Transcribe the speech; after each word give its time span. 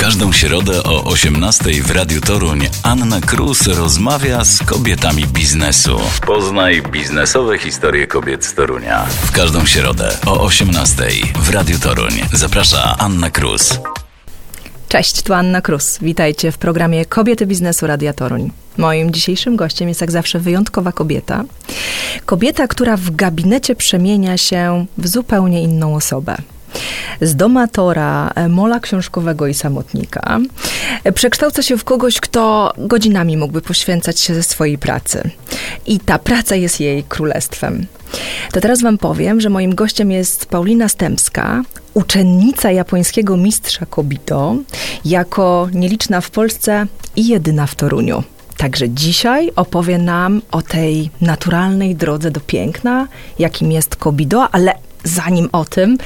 każdą 0.00 0.32
środę 0.32 0.82
o 0.82 1.04
18 1.04 1.64
w 1.82 1.90
Radiu 1.90 2.20
Toruń 2.20 2.60
Anna 2.82 3.20
Krus 3.20 3.66
rozmawia 3.66 4.44
z 4.44 4.58
kobietami 4.58 5.26
biznesu. 5.26 6.00
Poznaj 6.26 6.82
biznesowe 6.82 7.58
historie 7.58 8.06
kobiet 8.06 8.44
z 8.44 8.54
Torunia. 8.54 9.06
W 9.06 9.32
każdą 9.32 9.66
środę 9.66 10.08
o 10.26 10.40
18 10.40 11.04
w 11.36 11.50
Radiu 11.50 11.78
Toruń 11.78 12.12
zaprasza 12.32 12.96
Anna 12.98 13.30
Krus. 13.30 13.80
Cześć, 14.88 15.22
tu 15.22 15.34
Anna 15.34 15.60
Krus. 15.60 15.98
Witajcie 16.02 16.52
w 16.52 16.58
programie 16.58 17.04
Kobiety 17.04 17.46
Biznesu 17.46 17.86
Radia 17.86 18.12
Toruń. 18.12 18.50
Moim 18.76 19.10
dzisiejszym 19.10 19.56
gościem 19.56 19.88
jest 19.88 20.00
jak 20.00 20.10
zawsze 20.10 20.38
wyjątkowa 20.38 20.92
kobieta. 20.92 21.44
Kobieta, 22.26 22.68
która 22.68 22.96
w 22.96 23.10
gabinecie 23.10 23.76
przemienia 23.76 24.38
się 24.38 24.86
w 24.98 25.08
zupełnie 25.08 25.62
inną 25.62 25.94
osobę 25.94 26.36
z 27.20 27.36
domatora, 27.36 28.30
e, 28.34 28.48
mola 28.48 28.80
książkowego 28.80 29.46
i 29.46 29.54
samotnika, 29.54 30.38
e, 31.04 31.12
przekształca 31.12 31.62
się 31.62 31.78
w 31.78 31.84
kogoś, 31.84 32.20
kto 32.20 32.72
godzinami 32.78 33.36
mógłby 33.36 33.62
poświęcać 33.62 34.20
się 34.20 34.34
ze 34.34 34.42
swojej 34.42 34.78
pracy. 34.78 35.30
I 35.86 36.00
ta 36.00 36.18
praca 36.18 36.56
jest 36.56 36.80
jej 36.80 37.04
królestwem. 37.04 37.86
To 38.52 38.60
teraz 38.60 38.82
Wam 38.82 38.98
powiem, 38.98 39.40
że 39.40 39.48
moim 39.48 39.74
gościem 39.74 40.10
jest 40.10 40.46
Paulina 40.46 40.88
Stępska, 40.88 41.62
uczennica 41.94 42.70
japońskiego 42.70 43.36
mistrza 43.36 43.86
Kobido, 43.86 44.56
jako 45.04 45.68
nieliczna 45.72 46.20
w 46.20 46.30
Polsce 46.30 46.86
i 47.16 47.28
jedyna 47.28 47.66
w 47.66 47.74
Toruniu. 47.74 48.22
Także 48.56 48.88
dzisiaj 48.88 49.52
opowie 49.56 49.98
nam 49.98 50.42
o 50.50 50.62
tej 50.62 51.10
naturalnej 51.20 51.96
drodze 51.96 52.30
do 52.30 52.40
piękna, 52.40 53.08
jakim 53.38 53.72
jest 53.72 53.96
Kobido, 53.96 54.48
ale 54.52 54.74
zanim 55.04 55.48
o 55.52 55.64
tym, 55.64 55.98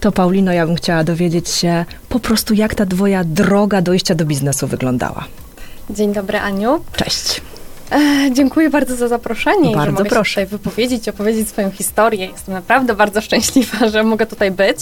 to 0.00 0.12
Paulino, 0.12 0.52
ja 0.52 0.66
bym 0.66 0.76
chciała 0.76 1.04
dowiedzieć 1.04 1.48
się 1.48 1.84
po 2.08 2.20
prostu, 2.20 2.54
jak 2.54 2.74
ta 2.74 2.86
twoja 2.86 3.24
droga 3.24 3.82
dojścia 3.82 4.14
do 4.14 4.24
biznesu 4.24 4.66
wyglądała. 4.66 5.24
Dzień 5.90 6.12
dobry, 6.12 6.38
Aniu. 6.38 6.80
Cześć. 6.96 7.40
E, 7.92 8.30
dziękuję 8.32 8.70
bardzo 8.70 8.96
za 8.96 9.08
zaproszenie 9.08 9.76
bardzo 9.76 9.82
i 9.82 9.86
że 9.86 9.92
mogę 9.92 10.10
proszę. 10.10 10.30
się 10.30 10.46
tutaj 10.46 10.58
wypowiedzieć, 10.58 11.08
opowiedzieć 11.08 11.48
swoją 11.48 11.70
historię. 11.70 12.26
Jestem 12.26 12.54
naprawdę 12.54 12.94
bardzo 12.94 13.20
szczęśliwa, 13.20 13.88
że 13.88 14.02
mogę 14.02 14.26
tutaj 14.26 14.50
być. 14.50 14.78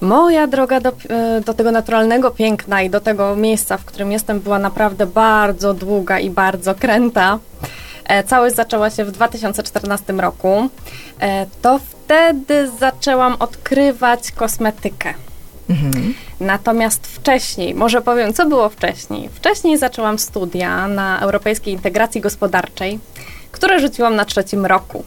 Moja 0.00 0.46
droga 0.46 0.80
do, 0.80 0.92
e, 1.08 1.40
do 1.40 1.54
tego 1.54 1.70
naturalnego 1.70 2.30
piękna 2.30 2.82
i 2.82 2.90
do 2.90 3.00
tego 3.00 3.36
miejsca, 3.36 3.76
w 3.76 3.84
którym 3.84 4.12
jestem, 4.12 4.40
była 4.40 4.58
naprawdę 4.58 5.06
bardzo 5.06 5.74
długa 5.74 6.18
i 6.18 6.30
bardzo 6.30 6.74
kręta. 6.74 7.38
E, 8.04 8.24
całość 8.24 8.56
zaczęła 8.56 8.90
się 8.90 9.04
w 9.04 9.10
2014 9.10 10.12
roku. 10.12 10.68
E, 11.20 11.46
to 11.62 11.80
wtedy 12.08 12.70
zaczęłam 12.80 13.36
odkrywać 13.38 14.32
kosmetykę. 14.32 15.14
Mhm. 15.70 16.14
Natomiast 16.40 17.06
wcześniej, 17.06 17.74
może 17.74 18.00
powiem, 18.02 18.32
co 18.34 18.46
było 18.46 18.68
wcześniej. 18.68 19.28
Wcześniej 19.34 19.78
zaczęłam 19.78 20.18
studia 20.18 20.88
na 20.88 21.20
Europejskiej 21.20 21.74
Integracji 21.74 22.20
Gospodarczej, 22.20 22.98
które 23.52 23.80
rzuciłam 23.80 24.16
na 24.16 24.24
trzecim 24.24 24.66
roku. 24.66 25.04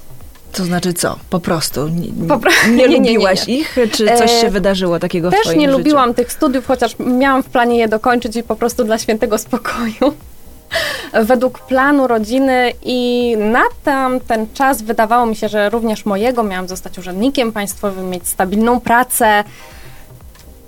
To 0.52 0.64
znaczy 0.66 0.94
co? 0.94 1.16
Po 1.30 1.40
prostu 1.40 1.88
nie, 1.88 2.28
Po 2.28 2.40
pro- 2.40 2.52
nie, 2.70 2.88
nie, 2.88 2.98
lubiłaś 2.98 3.48
nie. 3.48 3.58
ich? 3.58 3.76
Czy 3.92 4.06
coś 4.18 4.32
E, 4.32 4.42
się 4.42 4.50
wydarzyło 4.50 5.00
takiego 5.00 5.32
w 5.32 5.34
Też 5.34 5.56
nie 5.56 5.68
życiu? 5.68 5.78
lubiłam 5.78 6.14
tych 6.14 6.32
studiów, 6.32 6.66
chociaż 6.68 6.96
miałam 7.00 7.44
w 7.44 7.50
planie 7.50 7.78
je 7.78 7.88
dokończyć 7.88 8.36
i 8.36 8.44
po 8.44 8.56
prostu 8.56 8.84
dla 8.84 8.98
świętego 8.98 9.38
spokoju. 9.38 10.14
Według 11.14 11.60
planu 11.60 12.08
rodziny 12.08 12.74
i 12.84 13.34
na 13.38 13.64
tamten 13.84 14.48
czas 14.54 14.82
wydawało 14.82 15.26
mi 15.26 15.36
się, 15.36 15.50
że 15.50 15.70
również 15.70 16.06
mojego 16.06 16.44
miałam 16.44 16.68
zostać 16.68 16.98
urzędnikiem 16.98 17.52
państwowym, 17.52 18.10
mieć 18.10 18.28
stabilną 18.28 18.80
pracę 18.80 19.44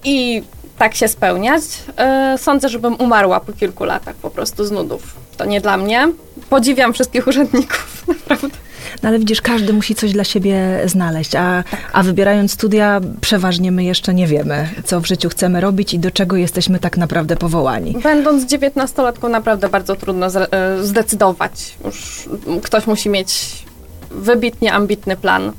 i 0.04 0.44
tak 0.78 0.96
się 0.96 1.08
spełniać. 1.08 1.62
E, 1.98 2.38
Sądzę, 2.38 2.70
żebym 2.70 2.96
umarła 2.96 3.40
po 3.40 3.54
kilku 3.54 3.84
latach 3.84 4.16
po 4.16 4.30
prostu 4.30 4.66
z 4.66 4.72
nudów. 4.72 5.16
To 5.38 5.46
nie 5.46 5.62
dla 5.62 5.78
mnie. 5.78 6.10
Podziwiam 6.50 6.94
wszystkich 6.94 7.28
urzędników, 7.28 8.04
naprawdę. 8.08 8.63
No 9.04 9.10
ale 9.10 9.20
widzisz, 9.20 9.42
każdy 9.42 9.74
musi 9.74 9.96
coś 9.96 10.12
dla 10.12 10.24
siebie 10.24 10.82
znaleźć, 10.86 11.36
a, 11.36 11.64
a 11.94 12.04
wybierając 12.04 12.52
studia, 12.52 13.02
przeważnie 13.22 13.72
my 13.72 13.84
jeszcze 13.84 14.14
nie 14.14 14.28
wiemy, 14.28 14.70
co 14.84 15.02
w 15.02 15.06
życiu 15.06 15.30
chcemy 15.30 15.62
robić 15.62 15.94
i 15.94 16.00
do 16.00 16.12
czego 16.12 16.36
jesteśmy 16.36 16.80
tak 16.80 16.98
naprawdę 16.98 17.36
powołani. 17.36 17.96
Będąc 18.04 18.46
dziewiętnastolatką 18.46 19.30
naprawdę 19.30 19.70
bardzo 19.70 19.96
trudno 19.96 20.28
e, 20.28 20.84
zdecydować. 20.84 21.76
Już 21.86 22.30
ktoś 22.64 22.88
musi 22.88 23.10
mieć 23.10 23.64
wybitnie 24.12 24.74
ambitny 24.74 25.18
plan. 25.18 25.52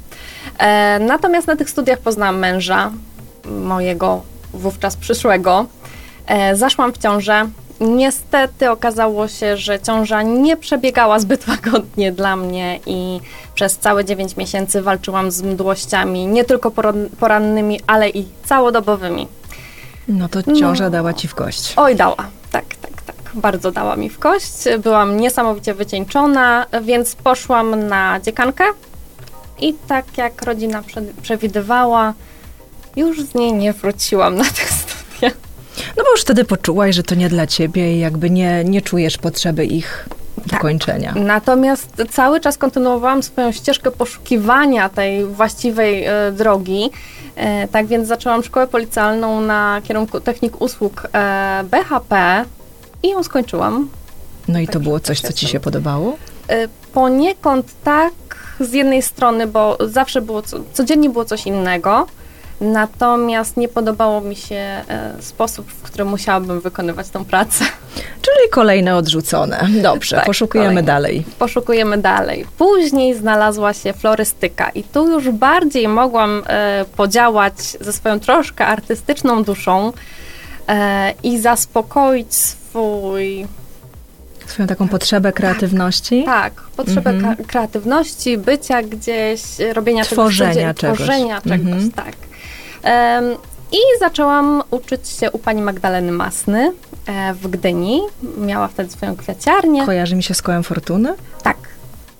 E, 0.58 0.98
natomiast 0.98 1.46
na 1.46 1.56
tych 1.56 1.70
studiach 1.70 1.98
poznałam 1.98 2.38
męża, 2.38 2.90
mojego 3.44 4.22
wówczas 4.52 4.96
przyszłego. 4.96 5.66
E, 6.26 6.56
zaszłam 6.56 6.92
w 6.92 6.98
ciążę. 6.98 7.48
Niestety 7.80 8.70
okazało 8.70 9.28
się, 9.28 9.56
że 9.56 9.80
ciąża 9.80 10.22
nie 10.22 10.56
przebiegała 10.56 11.18
zbyt 11.18 11.46
łagodnie 11.48 12.12
dla 12.12 12.36
mnie 12.36 12.80
i 12.86 13.20
przez 13.54 13.78
całe 13.78 14.04
9 14.04 14.36
miesięcy 14.36 14.82
walczyłam 14.82 15.30
z 15.30 15.42
mdłościami, 15.42 16.26
nie 16.26 16.44
tylko 16.44 16.70
poran- 16.70 17.08
porannymi, 17.20 17.80
ale 17.86 18.08
i 18.08 18.26
całodobowymi. 18.44 19.28
No 20.08 20.28
to 20.28 20.42
ciąża 20.42 20.90
dała 20.90 21.14
ci 21.14 21.28
w 21.28 21.34
kość. 21.34 21.72
Oj, 21.76 21.96
dała. 21.96 22.16
Tak, 22.52 22.64
tak, 22.82 23.02
tak. 23.02 23.16
Bardzo 23.34 23.72
dała 23.72 23.96
mi 23.96 24.08
w 24.10 24.18
kość. 24.18 24.52
Byłam 24.82 25.16
niesamowicie 25.20 25.74
wycieńczona, 25.74 26.66
więc 26.82 27.14
poszłam 27.14 27.86
na 27.88 28.20
dziekankę 28.20 28.64
i 29.60 29.74
tak 29.88 30.18
jak 30.18 30.42
rodzina 30.42 30.82
prze- 30.82 31.12
przewidywała, 31.22 32.12
już 32.96 33.22
z 33.22 33.34
niej 33.34 33.52
nie 33.52 33.72
wróciłam 33.72 34.36
na 34.36 34.44
studia. 34.50 34.63
No 35.96 36.04
bo 36.04 36.10
już 36.10 36.20
wtedy 36.20 36.44
poczułaś, 36.44 36.94
że 36.94 37.02
to 37.02 37.14
nie 37.14 37.28
dla 37.28 37.46
ciebie 37.46 37.96
i 37.96 38.00
jakby 38.00 38.30
nie, 38.30 38.64
nie 38.64 38.82
czujesz 38.82 39.18
potrzeby 39.18 39.64
ich 39.66 40.08
Tak. 40.36 40.46
dokończenia. 40.50 41.14
Natomiast 41.16 41.88
cały 42.10 42.40
czas 42.40 42.58
kontynuowałam 42.58 43.22
swoją 43.22 43.52
ścieżkę 43.52 43.90
poszukiwania 43.90 44.88
tej 44.88 45.26
właściwej 45.26 46.04
e, 46.04 46.32
drogi. 46.32 46.90
E, 47.36 47.68
tak 47.68 47.86
więc 47.86 48.08
zaczęłam 48.08 48.42
szkołę 48.44 48.66
policjalną 48.66 49.40
na 49.40 49.80
kierunku 49.84 50.20
technik 50.20 50.60
usług 50.60 51.08
e, 51.14 51.64
BHP 51.70 52.44
i 53.02 53.08
ją 53.08 53.22
skończyłam. 53.22 53.88
No 54.48 54.58
i 54.58 54.66
to 54.66 54.72
Także 54.72 54.84
było 54.84 54.98
tak 55.00 55.06
coś, 55.06 55.20
co 55.20 55.32
ci 55.32 55.46
się 55.48 55.60
podobało? 55.60 56.16
Poniekąd 56.92 57.66
tak, 57.84 58.12
z 58.60 58.72
jednej 58.72 59.02
strony, 59.02 59.46
bo 59.46 59.78
zawsze 59.88 60.22
było, 60.22 60.42
co, 60.42 60.56
codziennie 60.72 61.10
było 61.10 61.24
coś 61.24 61.46
innego, 61.46 62.06
natomiast 62.60 63.56
nie 63.56 63.68
podobało 63.68 64.20
mi 64.20 64.36
się 64.36 64.54
e, 64.56 64.82
sposób, 65.20 65.68
w 65.68 65.82
którym 65.82 66.08
musiałabym 66.08 66.60
wykonywać 66.60 67.08
tą 67.08 67.24
pracę. 67.24 67.64
Czyli 67.96 68.50
kolejne 68.50 68.96
odrzucone. 68.96 69.66
Dobrze, 69.82 70.16
Tak, 70.16 70.26
poszukujemy 70.26 70.68
kolejne. 70.68 70.82
dalej. 70.86 71.24
Poszukujemy 71.38 71.98
dalej. 71.98 72.46
Później 72.58 73.14
znalazła 73.14 73.72
się 73.72 73.92
florystyka 73.92 74.68
i 74.70 74.82
tu 74.82 75.10
już 75.10 75.30
bardziej 75.30 75.88
mogłam 75.88 76.42
e, 76.46 76.84
podziałać 76.96 77.54
ze 77.80 77.92
swoją 77.92 78.20
troszkę 78.20 78.66
artystyczną 78.66 79.42
duszą 79.44 79.92
e, 80.68 81.12
i 81.22 81.38
zaspokoić 81.38 82.34
swój 82.34 83.46
Swoją 84.46 84.66
taką 84.68 84.88
potrzebę 84.88 85.32
kreatywności. 85.32 86.22
Tak, 86.24 86.52
potrzebę 86.76 87.10
Mhm. 87.10 87.36
kreatywności, 87.36 88.38
bycia 88.38 88.82
gdzieś, 88.82 89.40
robienia 89.72 90.04
Tworzenia 90.04 90.74
czegoś, 90.74 90.80
czegoś. 90.80 90.96
tworzenia 90.98 91.40
czegoś, 91.40 91.60
Mhm. 91.60 91.92
tak. 91.92 92.14
I 93.72 93.78
zaczęłam 94.00 94.62
uczyć 94.70 95.08
się 95.08 95.30
u 95.30 95.38
pani 95.38 95.62
Magdaleny 95.62 96.12
Masny 96.12 96.72
e, 97.06 97.34
w 97.34 97.48
Gdyni. 97.48 98.00
Miała 98.38 98.68
wtedy 98.68 98.90
swoją 98.90 99.16
kwiaciarnię. 99.16 99.86
Kojarzy 99.86 100.16
mi 100.16 100.22
się 100.22 100.34
z 100.34 100.42
kołem 100.42 100.62
fortuny? 100.62 101.14
Tak, 101.42 101.56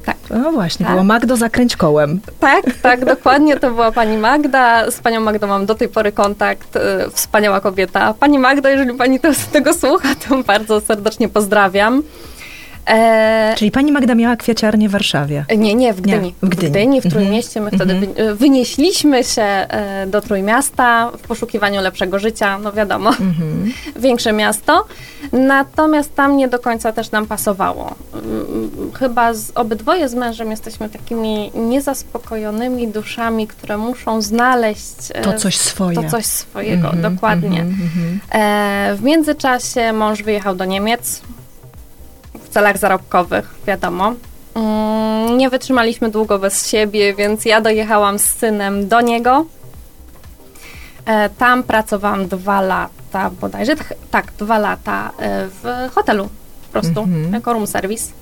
tak. 0.04 0.16
No 0.30 0.52
właśnie, 0.52 0.86
Tak. 0.86 0.92
było 0.92 1.04
Magdo 1.04 1.36
zakręć 1.36 1.76
kołem. 1.76 2.20
Tak, 2.40 2.64
tak, 2.82 3.04
dokładnie 3.14 3.56
to 3.56 3.70
była 3.70 3.92
pani 3.92 4.18
Magda. 4.18 4.90
Z 4.90 5.00
panią 5.00 5.20
Magdą 5.20 5.46
mam 5.46 5.66
do 5.66 5.74
tej 5.74 5.88
pory 5.88 6.12
kontakt. 6.12 6.76
e, 6.76 7.10
Wspaniała 7.10 7.60
kobieta. 7.60 8.14
Pani 8.14 8.38
Magdo, 8.38 8.68
jeżeli 8.68 8.94
pani 8.94 9.20
to, 9.20 9.28
tego 9.52 9.74
słucha, 9.74 10.08
to 10.28 10.42
bardzo 10.42 10.80
serdecznie 10.80 11.28
pozdrawiam. 11.28 12.02
E, 12.86 13.54
Czyli 13.58 13.70
pani 13.70 13.92
Magda 13.92 14.14
miała 14.14 14.36
kwiaciarnię 14.36 14.88
w 14.88 14.92
Warszawie. 14.92 15.44
Nie, 15.56 15.74
nie, 15.74 15.92
w 15.94 16.00
Gdyni. 16.00 16.34
w 16.42 16.48
Gdyni. 16.48 17.00
w 17.00 17.06
Mhm. 17.06 17.10
Trójmieście. 17.12 17.60
My 17.60 17.70
wtedy 17.70 17.92
Mhm. 17.94 18.14
wy, 18.14 18.34
wynieśliśmy 18.34 19.24
się 19.24 19.42
e, 19.42 20.06
do 20.06 20.20
Trójmiasta 20.20 21.10
w 21.18 21.20
poszukiwaniu 21.20 21.80
lepszego 21.80 22.18
życia, 22.18 22.58
no 22.58 22.72
wiadomo, 22.72 23.10
Mhm. 23.10 23.72
większe 24.02 24.32
miasto. 24.32 24.86
Natomiast 25.32 26.14
tam 26.14 26.36
nie 26.36 26.48
do 26.48 26.58
końca 26.58 26.92
też 26.92 27.10
nam 27.10 27.26
pasowało. 27.26 27.94
Chyba 28.98 29.34
z, 29.34 29.52
obydwoje 29.54 30.08
z 30.08 30.14
mężem 30.14 30.50
jesteśmy 30.50 30.88
takimi 30.88 31.50
niezaspokojonymi 31.54 32.88
duszami, 32.88 33.46
które 33.46 33.76
muszą 33.78 34.22
znaleźć 34.22 34.94
e, 35.14 35.22
To 35.22 35.32
coś 35.32 35.56
swoje. 35.58 35.96
to 36.02 36.10
coś 36.10 36.26
swojego, 36.26 36.88
Mhm, 36.92 37.14
dokładnie. 37.14 37.60
mhm, 37.60 37.80
mhm. 37.82 38.20
E, 38.32 38.94
w 38.96 39.02
międzyczasie 39.02 39.92
mąż 39.92 40.22
wyjechał 40.22 40.54
do 40.54 40.64
Niemiec 40.64 41.20
w 41.43 41.43
celach 42.54 42.78
zarobkowych, 42.78 43.54
wiadomo. 43.66 44.12
Mm, 44.54 45.36
Nie 45.38 45.50
wytrzymaliśmy 45.50 46.10
długo 46.10 46.38
bez 46.38 46.68
siebie, 46.70 47.14
więc 47.14 47.44
ja 47.44 47.60
dojechałam 47.60 48.18
z 48.18 48.24
synem 48.24 48.88
do 48.88 49.00
niego. 49.00 49.44
E, 51.06 51.28
Tam 51.30 51.62
pracowałam 51.62 52.28
dwa 52.28 52.60
lata. 52.60 53.30
bodajże, 53.40 53.74
tak, 54.10 54.32
dwa 54.38 54.58
lata 54.58 55.10
e, 55.18 55.48
w 55.48 55.90
hotelu 55.94 56.28
po 56.62 56.80
prostu, 56.80 57.00
mhm. 57.00 57.32
jako 57.32 57.52
room 57.52 57.66
service. 57.66 58.12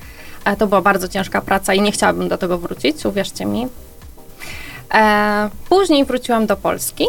E, 0.44 0.56
to 0.56 0.66
była 0.66 0.80
bardzo 0.80 1.08
ciężka 1.08 1.40
praca 1.40 1.74
i 1.74 1.80
nie 1.80 1.92
chciałabym 1.92 2.28
do 2.28 2.38
tego 2.38 2.58
wrócić, 2.58 3.06
uwierzcie 3.06 3.46
mi. 3.46 3.68
Później 5.68 6.04
wróciłam 6.04 6.46
do 6.46 6.56
Polski 6.56 7.04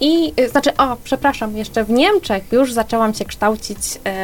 i, 0.00 0.32
znaczy, 0.50 0.76
o, 0.76 0.96
przepraszam, 1.04 1.56
jeszcze 1.56 1.84
w 1.84 1.90
Niemczech 1.90 2.52
już 2.52 2.72
zaczęłam 2.72 3.14
się 3.14 3.24
kształcić, 3.24 3.78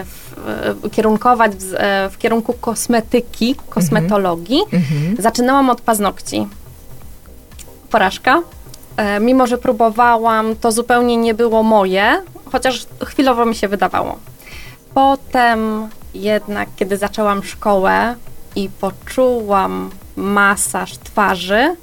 w, 0.04 0.90
kierunkować 0.90 1.52
w, 1.52 1.74
w 2.12 2.18
kierunku 2.18 2.52
kosmetyki, 2.52 3.54
kosmetologii. 3.68 4.62
Mhm. 4.72 5.16
Zaczynałam 5.18 5.70
od 5.70 5.80
paznokci. 5.80 6.48
Porażka. 7.90 8.42
Mimo, 9.20 9.46
że 9.46 9.58
próbowałam, 9.58 10.56
to 10.56 10.72
zupełnie 10.72 11.16
nie 11.16 11.34
było 11.34 11.62
moje, 11.62 12.22
chociaż 12.52 12.86
chwilowo 13.04 13.46
mi 13.46 13.54
się 13.54 13.68
wydawało. 13.68 14.18
Potem 14.94 15.88
jednak, 16.14 16.68
kiedy 16.76 16.96
zaczęłam 16.96 17.42
szkołę 17.42 18.14
i 18.56 18.68
poczułam 18.80 19.90
masaż 20.16 20.98
twarzy, 20.98 21.76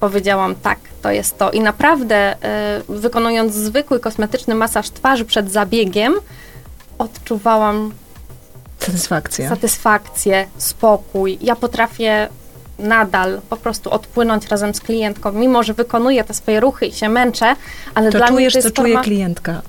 powiedziałam 0.00 0.54
tak, 0.54 0.78
to 1.02 1.10
jest 1.10 1.38
to. 1.38 1.50
I 1.50 1.60
naprawdę, 1.60 2.34
y, 2.34 2.36
wykonując 2.88 3.54
zwykły 3.54 4.00
kosmetyczny 4.00 4.54
masaż 4.54 4.90
twarzy 4.90 5.24
przed 5.24 5.52
zabiegiem, 5.52 6.14
odczuwałam 6.98 7.92
satysfakcję. 8.78 9.48
satysfakcję, 9.48 10.46
spokój. 10.58 11.38
Ja 11.40 11.56
potrafię 11.56 12.28
nadal 12.78 13.40
po 13.50 13.56
prostu 13.56 13.90
odpłynąć 13.90 14.46
razem 14.46 14.74
z 14.74 14.80
klientką, 14.80 15.32
mimo 15.32 15.62
że 15.62 15.74
wykonuję 15.74 16.24
te 16.24 16.34
swoje 16.34 16.60
ruchy 16.60 16.86
i 16.86 16.92
się 16.92 17.08
męczę, 17.08 17.56
ale 17.94 18.12
to 18.12 18.18
dla 18.18 18.28
czujesz, 18.28 18.54
mnie 18.54 18.62
to 18.62 18.68
jest 18.68 18.76
co 18.76 18.82
forma... 18.82 19.02
czuje 19.02 19.04
klientka. 19.04 19.62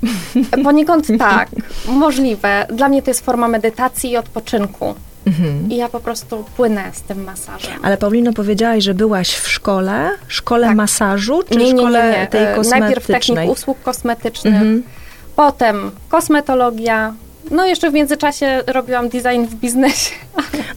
Poniekąd 0.63 1.07
tak, 1.19 1.49
możliwe. 1.87 2.67
Dla 2.73 2.89
mnie 2.89 3.01
to 3.01 3.09
jest 3.09 3.25
forma 3.25 3.47
medytacji 3.47 4.11
i 4.11 4.17
odpoczynku. 4.17 4.95
Mhm. 5.25 5.71
I 5.71 5.75
ja 5.75 5.89
po 5.89 5.99
prostu 5.99 6.45
płynę 6.57 6.83
z 6.93 7.01
tym 7.01 7.23
masażem. 7.23 7.79
Ale 7.83 7.97
Paulino, 7.97 8.33
powiedziałaś, 8.33 8.83
że 8.83 8.93
byłaś 8.93 9.35
w 9.35 9.49
szkole, 9.49 10.09
szkole 10.27 10.67
tak. 10.67 10.75
masażu, 10.75 11.43
czy 11.49 11.57
nie, 11.57 11.73
nie, 11.73 11.81
szkole 11.81 12.11
nie, 12.11 12.19
nie. 12.19 12.27
tej 12.27 12.45
kosmetycznej? 12.45 12.79
Najpierw 12.79 13.07
technik 13.07 13.49
usług 13.49 13.81
kosmetycznych, 13.81 14.53
mhm. 14.53 14.83
potem 15.35 15.91
kosmetologia, 16.09 17.13
no 17.51 17.65
jeszcze 17.65 17.91
w 17.91 17.93
międzyczasie 17.93 18.63
robiłam 18.67 19.09
design 19.09 19.45
w 19.45 19.55
biznesie. 19.55 20.11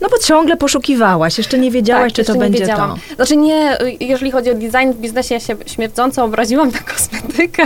No 0.01 0.09
bo 0.09 0.19
ciągle 0.19 0.57
poszukiwałaś, 0.57 1.39
jeszcze 1.39 1.59
nie 1.59 1.71
wiedziałaś, 1.71 2.13
tak, 2.13 2.27
czy 2.27 2.33
to 2.33 2.39
będzie 2.39 2.59
wiedziałam. 2.59 2.99
to. 3.09 3.15
Znaczy 3.15 3.37
nie, 3.37 3.79
jeżeli 4.01 4.31
chodzi 4.31 4.51
o 4.51 4.55
design 4.55 4.93
w 4.93 4.97
biznesie, 4.97 5.35
ja 5.35 5.41
się 5.41 5.57
śmierdząco 5.67 6.25
obraziłam 6.25 6.71
na 6.71 6.79
kosmetykę 6.79 7.63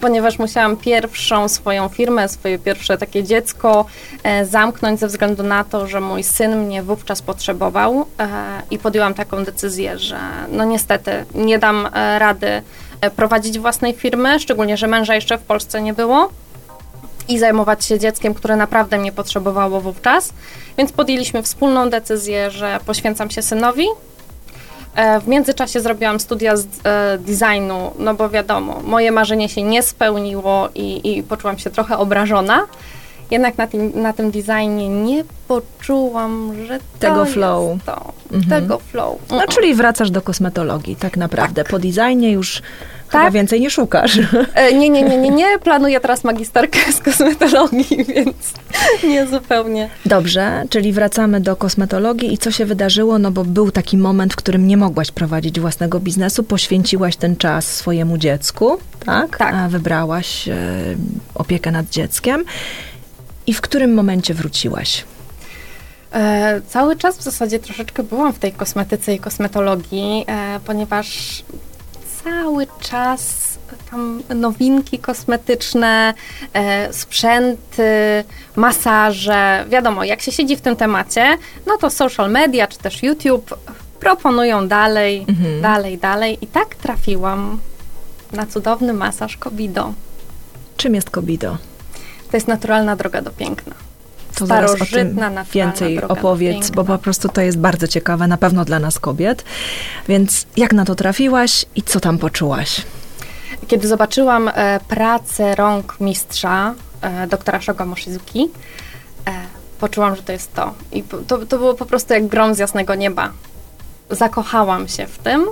ponieważ 0.00 0.38
musiałam 0.38 0.76
pierwszą 0.76 1.48
swoją 1.48 1.88
firmę, 1.88 2.28
swoje 2.28 2.58
pierwsze 2.58 2.98
takie 2.98 3.24
dziecko 3.24 3.84
e, 4.22 4.46
zamknąć 4.46 5.00
ze 5.00 5.06
względu 5.06 5.42
na 5.42 5.64
to, 5.64 5.86
że 5.86 6.00
mój 6.00 6.22
syn 6.22 6.56
mnie 6.56 6.82
wówczas 6.82 7.22
potrzebował 7.22 8.06
e, 8.18 8.28
i 8.70 8.78
podjęłam 8.78 9.14
taką 9.14 9.44
decyzję, 9.44 9.98
że 9.98 10.18
no 10.52 10.64
niestety 10.64 11.24
nie 11.34 11.58
dam 11.58 11.88
e, 11.92 12.18
rady 12.18 12.62
prowadzić 13.16 13.58
własnej 13.58 13.92
firmy, 13.94 14.40
szczególnie, 14.40 14.76
że 14.76 14.86
męża 14.86 15.14
jeszcze 15.14 15.38
w 15.38 15.42
Polsce 15.42 15.82
nie 15.82 15.94
było 15.94 16.30
i 17.28 17.38
zajmować 17.38 17.84
się 17.84 17.98
dzieckiem, 17.98 18.34
które 18.34 18.56
naprawdę 18.56 18.98
mnie 18.98 19.12
potrzebowało 19.12 19.80
wówczas. 19.80 20.32
Więc 20.78 20.92
podjęliśmy 20.92 21.42
wspólną 21.42 21.90
decyzję, 21.90 22.50
że 22.50 22.80
poświęcam 22.86 23.30
się 23.30 23.42
synowi. 23.42 23.86
E, 24.94 25.20
w 25.20 25.28
międzyczasie 25.28 25.80
zrobiłam 25.80 26.20
studia 26.20 26.56
z 26.56 26.66
e, 26.84 27.18
designu, 27.18 27.90
no 27.98 28.14
bo 28.14 28.28
wiadomo, 28.28 28.80
moje 28.84 29.12
marzenie 29.12 29.48
się 29.48 29.62
nie 29.62 29.82
spełniło 29.82 30.68
i, 30.74 31.18
i 31.18 31.22
poczułam 31.22 31.58
się 31.58 31.70
trochę 31.70 31.98
obrażona. 31.98 32.66
Jednak 33.30 33.58
na 33.58 33.66
tym, 33.66 33.92
na 33.94 34.12
tym 34.12 34.30
designie 34.30 34.88
nie 34.88 35.24
poczułam, 35.48 36.52
że 36.66 36.78
tego 36.98 37.24
flow. 37.24 37.84
To, 37.86 38.12
mhm. 38.32 38.62
Tego 38.62 38.78
flow. 38.78 39.18
No, 39.30 39.42
czyli 39.48 39.74
wracasz 39.74 40.10
do 40.10 40.22
kosmetologii, 40.22 40.96
tak 40.96 41.16
naprawdę. 41.16 41.62
Tak. 41.62 41.70
Po 41.70 41.78
designie 41.78 42.32
już 42.32 42.62
tak? 43.10 43.20
Chyba 43.20 43.30
więcej 43.30 43.60
nie 43.60 43.70
szukasz. 43.70 44.18
E, 44.54 44.72
nie, 44.74 44.88
nie, 44.88 45.02
nie, 45.02 45.16
nie, 45.16 45.30
nie. 45.30 45.58
Planuję 45.58 46.00
teraz 46.00 46.24
magisterkę 46.24 46.92
z 46.92 47.00
kosmetologii, 47.00 48.04
więc 48.14 48.36
nie 49.04 49.26
zupełnie. 49.26 49.90
Dobrze, 50.06 50.64
czyli 50.70 50.92
wracamy 50.92 51.40
do 51.40 51.56
kosmetologii 51.56 52.32
i 52.34 52.38
co 52.38 52.50
się 52.50 52.66
wydarzyło? 52.66 53.18
No 53.18 53.30
bo 53.30 53.44
był 53.44 53.70
taki 53.70 53.96
moment, 53.96 54.32
w 54.32 54.36
którym 54.36 54.66
nie 54.66 54.76
mogłaś 54.76 55.10
prowadzić 55.10 55.60
własnego 55.60 56.00
biznesu, 56.00 56.44
poświęciłaś 56.44 57.16
ten 57.16 57.36
czas 57.36 57.66
swojemu 57.76 58.18
dziecku, 58.18 58.78
tak? 59.06 59.38
Tak. 59.38 59.54
A 59.54 59.68
wybrałaś 59.68 60.48
e, 60.48 60.56
opiekę 61.34 61.70
nad 61.70 61.88
dzieckiem. 61.88 62.44
I 63.46 63.54
w 63.54 63.60
którym 63.60 63.94
momencie 63.94 64.34
wróciłaś? 64.34 65.04
E, 66.12 66.60
cały 66.68 66.96
czas 66.96 67.18
w 67.18 67.22
zasadzie 67.22 67.58
troszeczkę 67.58 68.02
byłam 68.02 68.32
w 68.32 68.38
tej 68.38 68.52
kosmetyce 68.52 69.14
i 69.14 69.18
kosmetologii, 69.18 70.24
e, 70.28 70.60
ponieważ 70.64 71.42
cały 72.24 72.66
czas 72.80 73.50
tam 73.90 74.22
nowinki 74.34 74.98
kosmetyczne, 74.98 76.14
e, 76.52 76.92
sprzęty, 76.92 78.24
masaże. 78.56 79.64
Wiadomo, 79.68 80.04
jak 80.04 80.20
się 80.20 80.32
siedzi 80.32 80.56
w 80.56 80.60
tym 80.60 80.76
temacie, 80.76 81.38
no 81.66 81.76
to 81.76 81.90
social 81.90 82.30
media 82.30 82.66
czy 82.66 82.78
też 82.78 83.02
YouTube 83.02 83.54
proponują 84.00 84.68
dalej, 84.68 85.24
mhm. 85.28 85.60
dalej, 85.60 85.98
dalej. 85.98 86.38
I 86.40 86.46
tak 86.46 86.74
trafiłam 86.74 87.58
na 88.32 88.46
cudowny 88.46 88.92
masaż 88.92 89.36
Kobido. 89.36 89.92
Czym 90.76 90.94
jest 90.94 91.10
Kobido? 91.10 91.56
To 92.30 92.36
jest 92.36 92.48
naturalna 92.48 92.96
droga 92.96 93.22
do 93.22 93.30
piękna 93.30 93.89
to 94.46 94.46
zaraz 94.46 94.82
o 94.82 94.84
tym 94.84 95.20
więcej 95.52 96.02
opowiedz, 96.02 96.70
bo 96.70 96.84
po 96.84 96.98
prostu 96.98 97.28
to 97.28 97.40
jest 97.40 97.58
bardzo 97.58 97.88
ciekawe, 97.88 98.26
na 98.26 98.36
pewno 98.36 98.64
dla 98.64 98.78
nas 98.78 98.98
kobiet. 98.98 99.44
Więc 100.08 100.46
jak 100.56 100.72
na 100.72 100.84
to 100.84 100.94
trafiłaś 100.94 101.66
i 101.76 101.82
co 101.82 102.00
tam 102.00 102.18
poczułaś? 102.18 102.82
Kiedy 103.68 103.88
zobaczyłam 103.88 104.50
e, 104.54 104.80
pracę 104.88 105.54
rąk 105.54 105.96
mistrza, 106.00 106.74
e, 107.02 107.26
doktora 107.26 107.60
Shoga 107.60 107.84
Moshizuki, 107.84 108.48
e, 109.26 109.32
poczułam, 109.80 110.16
że 110.16 110.22
to 110.22 110.32
jest 110.32 110.54
to. 110.54 110.74
I 110.92 111.02
to, 111.02 111.38
to 111.38 111.58
było 111.58 111.74
po 111.74 111.86
prostu 111.86 112.14
jak 112.14 112.26
grom 112.26 112.54
z 112.54 112.58
jasnego 112.58 112.94
nieba. 112.94 113.30
Zakochałam 114.10 114.88
się 114.88 115.06
w 115.06 115.18
tym 115.18 115.46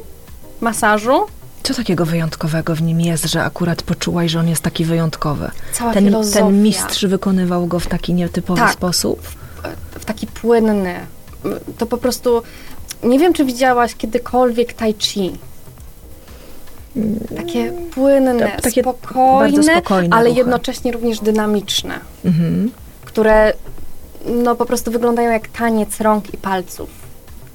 masażu 0.61 1.27
co 1.69 1.75
takiego 1.75 2.07
wyjątkowego 2.07 2.75
w 2.75 2.83
nim 2.83 3.01
jest, 3.01 3.25
że 3.25 3.45
akurat 3.45 3.83
poczułaś, 3.83 4.31
że 4.31 4.41
on 4.41 4.49
jest 4.49 4.63
taki 4.63 4.85
wyjątkowy? 4.85 5.51
Cała 5.73 5.93
ten, 5.93 6.05
filozofia. 6.05 6.41
ten 6.41 6.63
mistrz 6.63 7.07
wykonywał 7.07 7.67
go 7.67 7.81
w 7.81 7.87
taki 7.87 8.15
nietypowy 8.15 8.61
tak, 8.61 8.73
sposób? 8.73 9.23
W, 9.23 9.37
w 10.01 10.05
taki 10.05 10.27
płynny. 10.27 10.95
To 11.79 11.87
po 11.87 11.99
prostu... 11.99 12.43
Nie 13.03 13.19
wiem, 13.19 13.33
czy 13.33 13.45
widziałaś 13.45 13.95
kiedykolwiek 13.95 14.73
tai 14.73 14.95
chi. 14.95 15.33
Takie 17.37 17.73
płynne, 17.95 18.57
takie 18.63 18.81
spokojne, 18.83 19.63
spokojne 19.63 20.17
ale 20.17 20.29
ruchy. 20.29 20.39
jednocześnie 20.39 20.93
również 20.93 21.21
dynamiczne, 21.21 22.01
mhm. 22.25 22.71
które 23.05 23.53
no 24.27 24.55
po 24.55 24.67
prostu 24.67 24.91
wyglądają 24.91 25.31
jak 25.31 25.49
taniec 25.49 26.01
rąk 26.01 26.35
i 26.35 26.37
palców. 26.37 26.91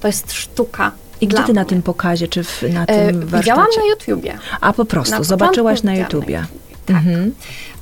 To 0.00 0.08
jest 0.08 0.32
sztuka. 0.32 0.92
I 1.24 1.28
gdzie 1.28 1.42
ty 1.42 1.52
na 1.52 1.64
tym 1.64 1.82
pokazie, 1.82 2.28
czy 2.28 2.44
w, 2.44 2.62
na 2.62 2.86
tym 2.86 2.96
e, 2.96 3.12
warsztacie? 3.12 3.36
Widziałam 3.38 3.66
na 3.76 3.84
YouTubie. 3.90 4.38
A 4.60 4.72
po 4.72 4.84
prostu, 4.84 5.16
na 5.16 5.22
zobaczyłaś 5.22 5.82
na 5.82 5.94
YouTubie. 5.94 6.44
Tak. 6.86 6.96
Mhm. 6.96 7.34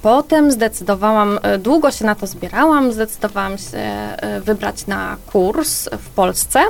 Potem 0.03 0.53
zdecydowałam, 0.53 1.39
e, 1.43 1.59
długo 1.59 1.91
się 1.91 2.05
na 2.05 2.15
to 2.15 2.27
zbierałam, 2.27 2.93
zdecydowałam 2.93 3.59
się 3.59 3.79
e, 3.79 4.41
wybrać 4.41 4.87
na 4.87 5.17
kurs 5.33 5.89
w 5.99 6.09
Polsce 6.09 6.61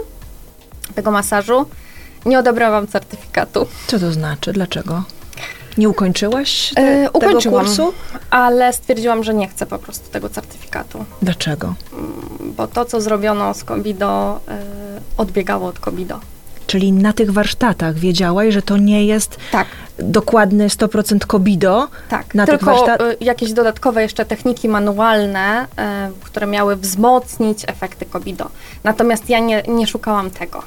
tego 0.94 1.10
masażu. 1.10 1.66
Nie 2.26 2.38
odebrałam 2.38 2.86
certyfikatu. 2.86 3.66
Co 3.86 3.98
to 3.98 4.12
znaczy? 4.12 4.52
Dlaczego? 4.52 5.02
Nie 5.78 5.88
ukończyłaś 5.88 6.72
te, 6.74 7.10
ukończyłam, 7.12 7.64
tego 7.64 7.84
kursu? 7.84 7.92
ale 8.30 8.72
stwierdziłam, 8.72 9.24
że 9.24 9.34
nie 9.34 9.48
chcę 9.48 9.66
po 9.66 9.78
prostu 9.78 10.10
tego 10.10 10.28
certyfikatu. 10.28 11.04
Dlaczego? 11.22 11.74
Mm, 11.92 12.54
bo 12.56 12.66
to, 12.66 12.84
co 12.84 13.00
zrobiono 13.00 13.54
z 13.54 13.64
Kobido, 13.64 14.40
odbiegało 15.16 15.68
od 15.68 15.78
Kobido. 15.78 16.20
Czyli 16.66 16.92
na 16.92 17.12
tych 17.12 17.30
warsztatach 17.30 17.94
wiedziałaś, 17.94 18.54
że 18.54 18.62
to 18.62 18.76
nie 18.76 19.06
jest 19.06 19.36
tak. 19.52 19.66
dokładny 19.98 20.68
100% 20.68 21.18
kobido. 21.26 21.88
Tak, 22.08 22.34
na 22.34 22.46
tylko 22.46 22.66
warsztat... 22.66 23.00
Y, 23.00 23.16
jakieś 23.20 23.52
dodatkowe 23.52 24.02
jeszcze 24.02 24.24
techniki 24.24 24.68
manualne, 24.68 25.64
y, 25.64 26.24
które 26.24 26.46
miały 26.46 26.76
wzmocnić 26.76 27.64
efekty 27.66 28.04
kobido. 28.04 28.48
Natomiast 28.84 29.30
ja 29.30 29.38
nie, 29.38 29.62
nie 29.68 29.86
szukałam 29.86 30.30
tego. 30.30 30.62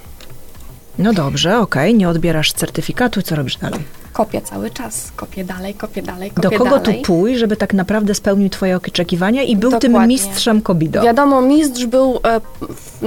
No 0.97 1.13
dobrze, 1.13 1.59
okej, 1.59 1.89
okay. 1.89 1.93
nie 1.93 2.09
odbierasz 2.09 2.53
certyfikatu, 2.53 3.21
co 3.21 3.35
robisz 3.35 3.57
dalej? 3.57 3.83
Kopię 4.15 4.41
cały 4.41 4.69
czas, 4.71 5.11
kopię 5.15 5.43
dalej, 5.43 5.73
kopię 5.73 6.01
dalej, 6.01 6.31
kopię 6.31 6.49
Do 6.49 6.57
kogo 6.57 6.79
dalej. 6.79 7.01
tu 7.01 7.07
pójść, 7.07 7.39
żeby 7.39 7.57
tak 7.57 7.73
naprawdę 7.73 8.15
spełnił 8.15 8.49
twoje 8.49 8.75
oczekiwania 8.77 9.43
i 9.43 9.55
był 9.55 9.71
tym 9.71 9.91
Dokładnie. 9.91 10.07
mistrzem 10.15 10.61
Kobido? 10.61 11.01
Wiadomo, 11.01 11.41
mistrz 11.41 11.85
był 11.85 12.19
e, 12.23 12.41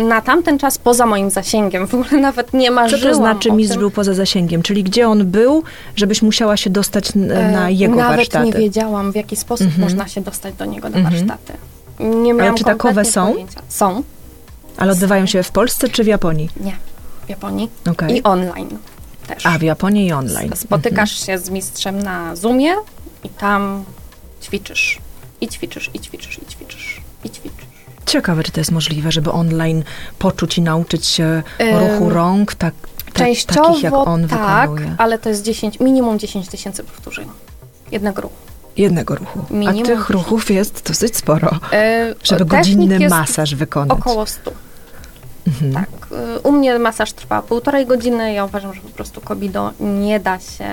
na 0.04 0.20
tamten 0.20 0.58
czas 0.58 0.78
poza 0.78 1.06
moim 1.06 1.30
zasięgiem. 1.30 1.86
W 1.86 1.94
ogóle 1.94 2.20
nawet 2.20 2.52
nie 2.54 2.66
Co 2.68 2.72
marzyłam 2.74 3.02
to 3.12 3.14
znaczy 3.14 3.52
mistrz 3.52 3.72
tym. 3.74 3.80
był 3.80 3.90
poza 3.90 4.14
zasięgiem? 4.14 4.62
Czyli 4.62 4.84
gdzie 4.84 5.08
on 5.08 5.26
był, 5.26 5.62
żebyś 5.96 6.22
musiała 6.22 6.56
się 6.56 6.70
dostać 6.70 7.10
E, 7.16 7.18
na 7.52 7.70
jego 7.70 7.94
Nawet 7.96 8.16
warsztaty? 8.16 8.46
nie 8.46 8.52
wiedziałam, 8.52 9.12
w 9.12 9.16
jaki 9.16 9.36
sposób 9.36 9.66
Mhm. 9.66 9.82
można 9.84 10.08
się 10.08 10.20
dostać 10.20 10.54
do 10.54 10.64
niego 10.64 10.88
na 10.88 10.98
Mhm. 10.98 11.14
warsztaty. 11.14 11.52
Nie 12.00 12.34
miałam 12.34 12.54
czy 12.54 12.64
takowe 12.64 13.04
są? 13.04 13.32
Pojęcia. 13.32 13.60
Są, 13.68 14.02
Ale 14.76 14.92
odbywają 14.92 15.26
się 15.26 15.42
w 15.42 15.50
Polsce 15.50 15.88
czy 15.88 16.04
w 16.04 16.06
Japonii? 16.06 16.48
nie, 16.60 16.72
w 17.26 17.28
Japonii 17.30 17.68
Okej. 17.90 18.16
i 18.16 18.22
online 18.22 18.68
też. 19.28 19.46
A, 19.46 19.58
w 19.58 19.62
Japonii 19.62 20.06
i 20.06 20.12
online. 20.12 20.52
Spotykasz 20.56 21.26
się 21.26 21.38
z 21.38 21.50
mistrzem 21.50 22.02
na 22.02 22.36
Zoomie 22.36 22.74
i 23.24 23.28
tam 23.28 23.84
ćwiczysz. 24.42 24.98
I 25.40 25.48
ćwiczysz, 25.48 25.90
i 25.94 26.00
ćwiczysz, 26.00 26.38
i 26.38 26.46
ćwiczysz, 26.46 27.00
i 27.24 27.30
ćwiczysz. 27.30 27.68
Ciekawe, 28.06 28.42
czy 28.42 28.52
to 28.52 28.60
jest 28.60 28.70
możliwe, 28.72 29.12
żeby 29.12 29.32
online 29.32 29.84
poczuć 30.18 30.58
i 30.58 30.62
nauczyć 30.62 31.06
się 31.06 31.42
Ym, 31.60 31.76
ruchu 31.78 32.10
rąk, 32.10 32.54
tak, 32.54 32.74
ta, 33.12 33.18
Częściowo 33.18 33.68
takich 33.68 33.82
jak 33.82 33.94
on 33.94 34.28
tak, 34.28 34.70
wykonuje. 34.70 34.94
ale 34.98 35.18
to 35.18 35.28
jest 35.28 35.42
10, 35.42 35.80
minimum 35.80 36.18
10 36.18 36.48
tysięcy 36.48 36.84
powtórzeń. 36.84 37.28
Jednego 37.92 38.22
ruchu. 38.22 38.34
Jednego 38.76 39.14
ruchu. 39.14 39.44
Minimum 39.50 39.82
A 39.82 39.86
tych 39.86 40.10
ruchów 40.10 40.50
jest 40.50 40.88
dosyć 40.88 41.16
sporo, 41.16 41.50
E, 41.72 42.14
żeby 42.24 42.44
godzinny 42.44 43.08
masaż 43.08 43.54
wykonać. 43.54 43.98
Około 43.98 44.26
100. 44.26 44.50
Mhm. 45.46 45.72
Tak. 45.72 45.88
y, 46.36 46.40
U 46.40 46.52
mnie 46.52 46.78
masaż 46.78 47.12
trwa 47.12 47.42
półtorej 47.42 47.86
godziny. 47.86 48.32
Ja 48.32 48.44
uważam, 48.44 48.74
że 48.74 48.80
po 48.80 48.88
prostu 48.88 49.20
kobido 49.20 49.70
nie 49.80 50.20
da 50.20 50.38
się. 50.38 50.68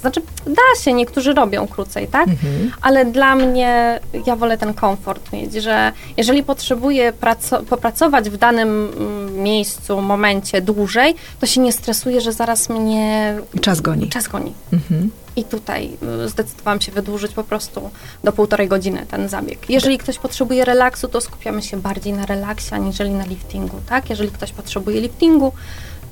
Znaczy, 0.00 0.22
da 0.46 0.80
się, 0.82 0.92
niektórzy 0.92 1.32
robią 1.34 1.66
krócej, 1.68 2.08
tak? 2.08 2.28
Mhm. 2.28 2.70
Ale 2.82 3.04
dla 3.04 3.34
mnie 3.34 4.00
ja 4.26 4.36
wolę 4.36 4.58
ten 4.58 4.74
komfort 4.74 5.32
mieć, 5.32 5.52
że 5.54 5.92
jeżeli 6.16 6.42
potrzebuję 6.42 7.12
praco- 7.12 7.62
popracować 7.64 8.30
w 8.30 8.36
danym 8.36 8.68
mm, 8.98 9.42
miejscu, 9.42 10.00
momencie 10.02 10.60
dłużej, 10.62 11.14
to 11.40 11.46
się 11.46 11.60
nie 11.60 11.72
stresuję, 11.72 12.20
że 12.20 12.32
zaraz 12.32 12.68
mnie 12.68 13.34
Czas 13.60 13.80
goni. 13.80 14.08
czas 14.08 14.28
goni. 14.28 14.52
Mhm. 14.72 15.10
I 15.38 15.44
tutaj 15.44 15.90
y, 16.24 16.28
zdecydowałam 16.28 16.80
się 16.80 16.92
wydłużyć 16.92 17.32
po 17.32 17.44
prostu 17.44 17.90
do 18.24 18.32
półtorej 18.32 18.68
godziny 18.68 19.06
ten 19.10 19.28
zabieg. 19.28 19.70
Jeżeli 19.70 19.98
ktoś 19.98 20.18
potrzebuje 20.18 20.64
relaksu, 20.64 21.08
to 21.08 21.20
skupiamy 21.20 21.62
się 21.62 21.76
bardziej 21.76 22.12
na 22.12 22.26
relaksie, 22.26 22.74
aniżeli 22.74 23.10
na 23.10 23.24
liftingu, 23.24 23.80
tak? 23.88 24.10
Jeżeli 24.10 24.30
ktoś 24.30 24.52
potrzebuje 24.52 25.00
liftingu, 25.00 25.52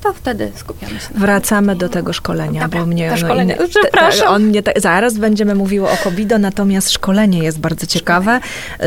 to 0.03 0.13
wtedy 0.13 0.53
skupiamy 0.57 1.01
się 1.01 1.15
na 1.15 1.21
Wracamy 1.21 1.77
do 1.77 1.89
tego 1.89 2.13
szkolenia, 2.13 2.61
Dobra, 2.63 2.81
bo 2.81 2.87
mnie... 2.87 3.11
do 3.11 3.17
szkolenia. 3.17 3.57
inny- 3.57 3.69
Przepraszam. 3.69 4.29
on 4.29 4.43
mnie 4.43 4.63
te, 4.63 4.81
zaraz 4.81 5.15
będziemy 5.19 5.55
mówiły 5.55 5.91
o 5.91 5.97
Kobido, 6.05 6.39
natomiast 6.39 6.91
szkolenie 6.91 7.39
jest 7.39 7.59
bardzo 7.59 7.87
ciekawe. 7.87 8.41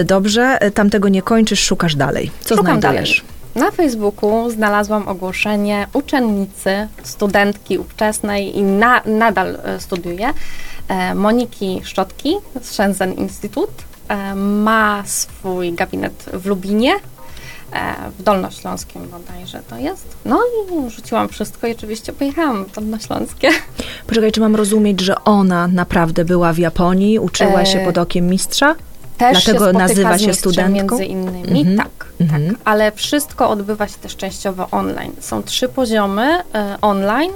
Dobrze, 0.05 0.57
tam 0.73 0.89
tego 0.89 1.09
nie 1.09 1.21
kończysz, 1.21 1.59
szukasz 1.63 1.95
dalej. 1.95 2.31
Co 2.41 2.55
Szukam 2.55 2.79
znajdujesz? 2.81 3.15
dalej. 3.23 3.38
Na 3.55 3.71
Facebooku 3.71 4.49
znalazłam 4.49 5.07
ogłoszenie 5.07 5.87
uczennicy, 5.93 6.87
studentki 7.03 7.77
ówczesnej 7.77 8.57
i 8.57 8.63
na, 8.63 9.01
nadal 9.05 9.57
e, 9.63 9.79
studiuje, 9.79 10.33
e, 10.87 11.15
Moniki 11.15 11.81
Szczotki 11.83 12.35
z 12.61 12.71
Shenzhen 12.71 13.13
Institute. 13.13 13.83
E, 14.07 14.35
ma 14.35 15.03
swój 15.05 15.73
gabinet 15.73 16.25
w 16.33 16.45
Lubinie, 16.45 16.93
w 18.17 18.23
Dolnośląskim 18.23 19.07
bodajże 19.07 19.59
to 19.69 19.77
jest. 19.77 20.05
No 20.25 20.39
i 20.39 20.89
rzuciłam 20.89 21.29
wszystko 21.29 21.67
i 21.67 21.71
oczywiście 21.71 22.13
pojechałam 22.13 22.65
w 22.65 22.71
Dolnośląskie. 22.71 23.49
Poczekaj, 24.07 24.31
czy 24.31 24.39
mam 24.39 24.55
rozumieć, 24.55 25.01
że 25.01 25.23
ona 25.23 25.67
naprawdę 25.67 26.25
była 26.25 26.53
w 26.53 26.57
Japonii, 26.57 27.19
uczyła 27.19 27.65
się 27.65 27.79
pod 27.79 27.97
okiem 27.97 28.27
mistrza? 28.27 28.75
Też 29.19 29.43
Dlatego 29.45 29.67
się 29.67 29.77
nazywa 29.77 30.17
się 30.17 30.33
studentką? 30.33 30.97
Między 30.97 31.05
innymi, 31.05 31.59
Mhm. 31.59 31.77
tak, 31.77 32.05
Mhm. 32.21 32.47
tak. 32.49 32.57
Ale 32.65 32.91
wszystko 32.91 33.49
odbywa 33.49 33.87
się 33.87 33.97
też 33.97 34.15
częściowo 34.15 34.67
online. 34.71 35.11
Są 35.19 35.43
trzy 35.43 35.69
poziomy 35.69 36.39
e, 36.55 36.77
online 36.81 37.31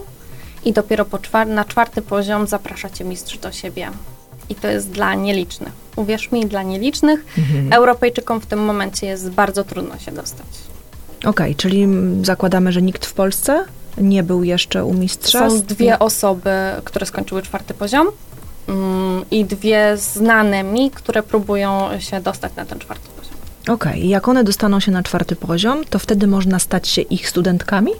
i 0.65 0.73
dopiero 0.73 1.05
czwar- 1.05 1.47
na 1.47 1.65
czwarty 1.65 2.01
poziom 2.01 2.47
zaprasza 2.47 2.89
cię 2.89 3.03
mistrz 3.03 3.37
do 3.37 3.51
siebie. 3.51 3.87
I 4.49 4.55
to 4.55 4.67
jest 4.67 4.89
dla 4.91 5.15
nielicznych. 5.15 5.73
Uwierz 5.95 6.31
mi, 6.31 6.45
dla 6.45 6.63
nielicznych. 6.63 7.25
Mhm. 7.37 7.73
Europejczykom 7.73 8.41
w 8.41 8.45
tym 8.45 8.59
momencie 8.59 9.07
jest 9.07 9.29
bardzo 9.29 9.63
trudno 9.63 9.99
się 9.99 10.11
dostać. 10.11 10.47
Okej, 11.25 11.55
czyli 11.55 11.83
mm, 11.83 12.25
zakładamy, 12.25 12.71
że 12.71 12.81
nikt 12.81 13.05
w 13.05 13.13
Polsce 13.13 13.65
nie 13.97 14.23
był 14.23 14.43
jeszcze 14.43 14.85
u 14.85 14.93
mistrza? 14.93 15.49
Są 15.49 15.61
dwie 15.61 15.99
osoby, 15.99 16.49
które 16.83 17.05
skończyły 17.05 17.41
czwarty 17.41 17.73
poziom 17.73 18.07
i 19.31 19.45
dwie 19.45 19.97
znane 19.97 20.63
mi, 20.63 20.91
które 20.91 21.23
próbują 21.23 21.99
się 21.99 22.21
dostać 22.21 22.55
na 22.55 22.65
ten 22.65 22.79
czwarty 22.79 23.09
poziom. 23.17 23.33
Okej, 23.67 24.05
i 24.05 24.09
jak 24.09 24.27
one 24.27 24.43
dostaną 24.43 24.79
się 24.79 24.91
na 24.91 25.03
czwarty 25.03 25.35
poziom, 25.35 25.83
to 25.89 25.99
wtedy 25.99 26.27
można 26.27 26.59
stać 26.59 26.87
się 26.87 27.01
ich 27.01 27.29
studentkami? 27.29 27.91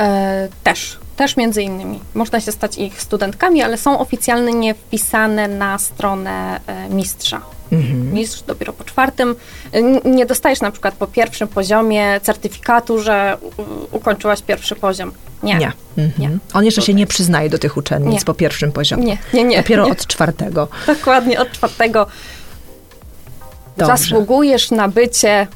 E, 0.00 0.48
też, 0.64 0.98
też 1.16 1.36
między 1.36 1.62
innymi. 1.62 2.00
Można 2.14 2.40
się 2.40 2.52
stać 2.52 2.78
ich 2.78 3.02
studentkami, 3.02 3.62
ale 3.62 3.78
są 3.78 3.98
oficjalnie 3.98 4.74
wpisane 4.74 5.48
na 5.48 5.78
stronę 5.78 6.60
e, 6.66 6.88
mistrza. 6.88 7.40
Mhm. 7.72 8.14
Mistrz 8.14 8.42
dopiero 8.42 8.72
po 8.72 8.84
czwartym. 8.84 9.34
E, 9.72 9.82
Nie 10.08 10.26
dostajesz 10.26 10.60
na 10.60 10.70
przykład 10.70 10.94
po 10.94 11.06
pierwszym 11.06 11.48
poziomie 11.48 12.20
certyfikatu, 12.22 12.98
że 12.98 13.36
ukończyłaś 13.92 14.42
pierwszy 14.42 14.76
poziom. 14.76 15.12
Nie. 15.42 15.54
Nie. 15.54 15.72
Mhm. 15.98 16.12
Nie. 16.18 16.38
On 16.54 16.64
jeszcze 16.64 16.82
się 16.82 16.94
nie 16.94 17.06
przyznaje 17.06 17.50
do 17.50 17.58
tych 17.58 17.76
uczennic 17.76 18.12
Nie. 18.12 18.24
po 18.24 18.34
pierwszym 18.34 18.72
poziomie. 18.72 19.04
Nie, 19.04 19.18
nie, 19.34 19.44
nie. 19.44 19.56
Dopiero 19.56 19.84
nie. 19.86 19.92
od 19.92 20.06
czwartego. 20.06 20.68
Dokładnie, 20.86 21.40
od 21.40 21.52
czwartego 21.52 22.06
Dobrze. 23.76 23.96
zasługujesz 23.96 24.70
na 24.70 24.88
bycie 24.88 25.46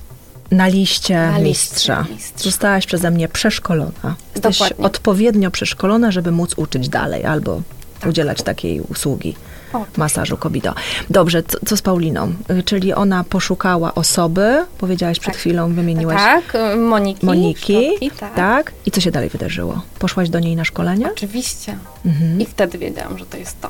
Na 0.51 0.67
liście 0.67 1.15
Na 1.17 1.39
mistrza. 1.39 2.05
mistrza. 2.11 2.45
Zostałaś 2.45 2.87
przeze 2.87 3.11
mnie 3.11 3.29
przeszkolona. 3.29 4.17
Jesteś 4.35 4.59
Dokładnie. 4.59 4.87
odpowiednio 4.87 5.51
przeszkolona, 5.51 6.11
żeby 6.11 6.31
móc 6.33 6.55
uczyć 6.57 6.89
dalej 6.89 7.25
albo 7.25 7.63
Tak. 8.01 8.11
udzielać 8.11 8.43
takiej 8.43 8.81
usługi 8.81 9.35
O, 9.73 9.79
tak. 9.79 9.99
masażu 9.99 10.37
Kobido. 10.37 10.75
Dobrze, 11.11 11.43
co, 11.43 11.59
co 11.67 11.77
z 11.77 11.83
Pauliną? 11.83 12.35
Y, 12.51 12.63
Czyli 12.63 12.95
ona 12.95 13.25
poszukała 13.25 13.95
osoby, 13.95 14.65
powiedziałaś 14.79 15.19
przed 15.21 15.33
Tak. 15.33 15.41
chwilą, 15.41 15.75
wymieniłaś 15.75 16.17
Tak, 16.17 16.55
e, 16.55 16.77
Moniki. 16.77 17.27
Moniki, 17.27 17.87
Szczotki, 17.97 18.11
tak. 18.37 18.73
I 18.87 18.91
co 18.91 19.01
się 19.01 19.11
dalej 19.11 19.29
wydarzyło? 19.29 19.83
Poszłaś 19.99 20.29
do 20.31 20.39
niej 20.41 20.57
na 20.57 20.65
szkolenie? 20.65 21.11
Oczywiście. 21.13 21.79
Mhm. 22.07 22.41
I 22.41 22.47
wtedy 22.47 22.79
wiedziałam, 22.79 23.19
że 23.19 23.27
to 23.27 23.37
jest 23.37 23.61
to. 23.61 23.69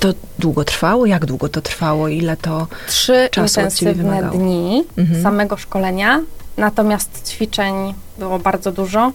To 0.00 0.08
długo 0.38 0.64
trwało? 0.64 1.06
Jak 1.06 1.26
długo 1.26 1.48
to 1.48 1.60
trwało? 1.60 2.08
Ile 2.08 2.36
to... 2.36 2.66
trzy 2.86 3.28
Czasu 3.30 3.60
intensywne 3.60 4.30
dni 4.32 4.84
Mhm. 4.98 5.22
samego 5.22 5.56
szkolenia, 5.56 6.20
natomiast 6.56 7.28
ćwiczeń 7.30 7.94
było 8.18 8.38
bardzo 8.38 8.72
dużo. 8.72 9.12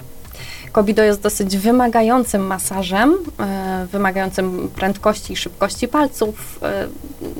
Kobido 0.72 1.04
jest 1.04 1.22
dosyć 1.22 1.58
wymagającym 1.58 2.42
masażem, 2.48 3.14
e, 3.40 3.88
wymagającym 3.92 4.70
prędkości 4.76 5.34
i 5.34 5.36
szybkości 5.36 5.88
palców. 5.88 6.60
E, 6.64 6.88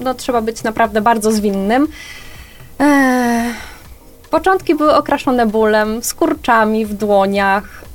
no, 0.04 0.14
trzeba 0.14 0.42
być 0.42 0.64
naprawdę 0.64 1.02
bardzo 1.02 1.32
zwinnym. 1.32 1.88
E, 2.80 3.54
początki 4.32 4.76
były 4.76 4.96
okraszone 4.96 5.46
bólem, 5.46 6.04
skurczami 6.04 6.86
w 6.86 6.94
dłoniach, 6.94 7.86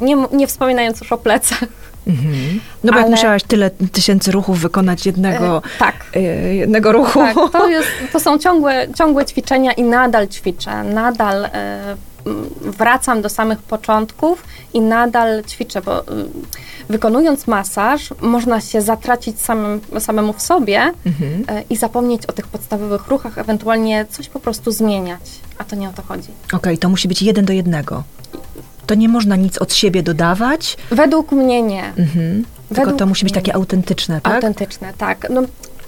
nie, 0.00 0.16
nie 0.32 0.46
wspominając 0.46 1.00
już 1.00 1.12
o 1.12 1.18
plecach. 1.18 1.64
Mhm. 2.06 2.60
No 2.84 2.92
bo 2.92 2.98
jak 2.98 3.06
Ale- 3.06 3.16
musiałaś 3.16 3.42
tyle 3.42 3.70
tysięcy 3.70 4.32
ruchów 4.32 4.60
wykonać 4.60 5.06
jednego, 5.06 5.56
E, 5.58 5.78
tak. 5.78 5.94
y, 6.16 6.20
jednego 6.54 6.92
ruchu. 6.92 7.18
Tak, 7.18 7.36
to, 7.52 7.68
jest, 7.76 7.88
to 8.12 8.20
są 8.20 8.38
ciągłe, 8.38 8.86
ciągłe 8.94 9.24
ćwiczenia 9.26 9.72
i 9.72 9.82
nadal 9.82 10.28
ćwiczę, 10.28 10.84
nadal 10.84 11.44
e, 11.44 11.50
wracam 12.60 13.22
do 13.22 13.28
samych 13.28 13.58
początków 13.62 14.44
i 14.74 14.80
nadal 14.80 15.44
ćwiczę, 15.44 15.82
bo 15.82 16.04
wykonując 16.88 17.46
masaż 17.46 18.08
można 18.20 18.60
się 18.60 18.80
zatracić 18.82 19.40
samym, 19.40 19.80
samemu 19.98 20.32
w 20.32 20.42
sobie 20.42 20.92
Mhm. 21.06 21.44
e, 21.48 21.62
i 21.70 21.76
zapomnieć 21.76 22.26
o 22.26 22.32
tych 22.32 22.46
podstawowych 22.46 23.08
ruchach, 23.08 23.38
ewentualnie 23.38 24.06
coś 24.10 24.28
po 24.28 24.40
prostu 24.40 24.70
zmieniać, 24.72 25.20
a 25.58 25.64
to 25.64 25.76
nie 25.76 25.88
o 25.88 25.92
to 25.92 26.02
chodzi. 26.02 26.28
Okej, 26.52 26.78
to 26.78 26.88
musi 26.88 27.08
być 27.08 27.22
jeden 27.22 27.44
do 27.44 27.52
jednego. 27.52 28.02
To 28.86 28.94
nie 28.94 29.08
można 29.08 29.36
nic 29.36 29.58
od 29.58 29.74
siebie 29.74 30.02
dodawać, 30.02 30.76
Według 30.90 31.32
mnie 31.32 31.62
nie. 31.62 31.84
mhm. 31.84 32.44
tylko 32.68 32.82
Według 32.82 32.98
to 32.98 33.06
musi 33.06 33.24
być 33.24 33.34
takie 33.34 33.54
autentyczne, 33.54 34.20
tak? 34.20 34.34
Autentyczne, 34.34 34.92
tak. 34.98 35.26
No, 35.30 35.42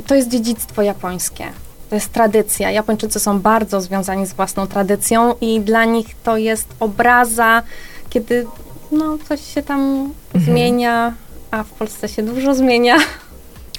to 0.07 0.15
jest 0.15 0.29
dziedzictwo 0.29 0.83
japońskie. 0.83 1.45
To 1.89 1.95
jest 1.95 2.13
tradycja. 2.13 2.71
Japończycy 2.71 3.21
są 3.21 3.41
bardzo 3.41 3.81
związani 3.81 4.27
z 4.27 4.33
własną 4.33 4.67
tradycją 4.67 5.35
i 5.41 5.61
dla 5.61 5.85
nich 5.85 6.07
to 6.23 6.37
jest 6.37 6.69
obraza, 6.81 7.63
kiedy 8.11 8.47
no, 8.93 9.19
coś 9.29 9.55
się 9.55 9.63
tam 9.63 10.13
zmienia, 10.35 11.15
a 11.51 11.63
w 11.63 11.71
Polsce 11.71 12.09
się 12.09 12.23
dużo 12.23 12.55
zmienia. 12.55 12.97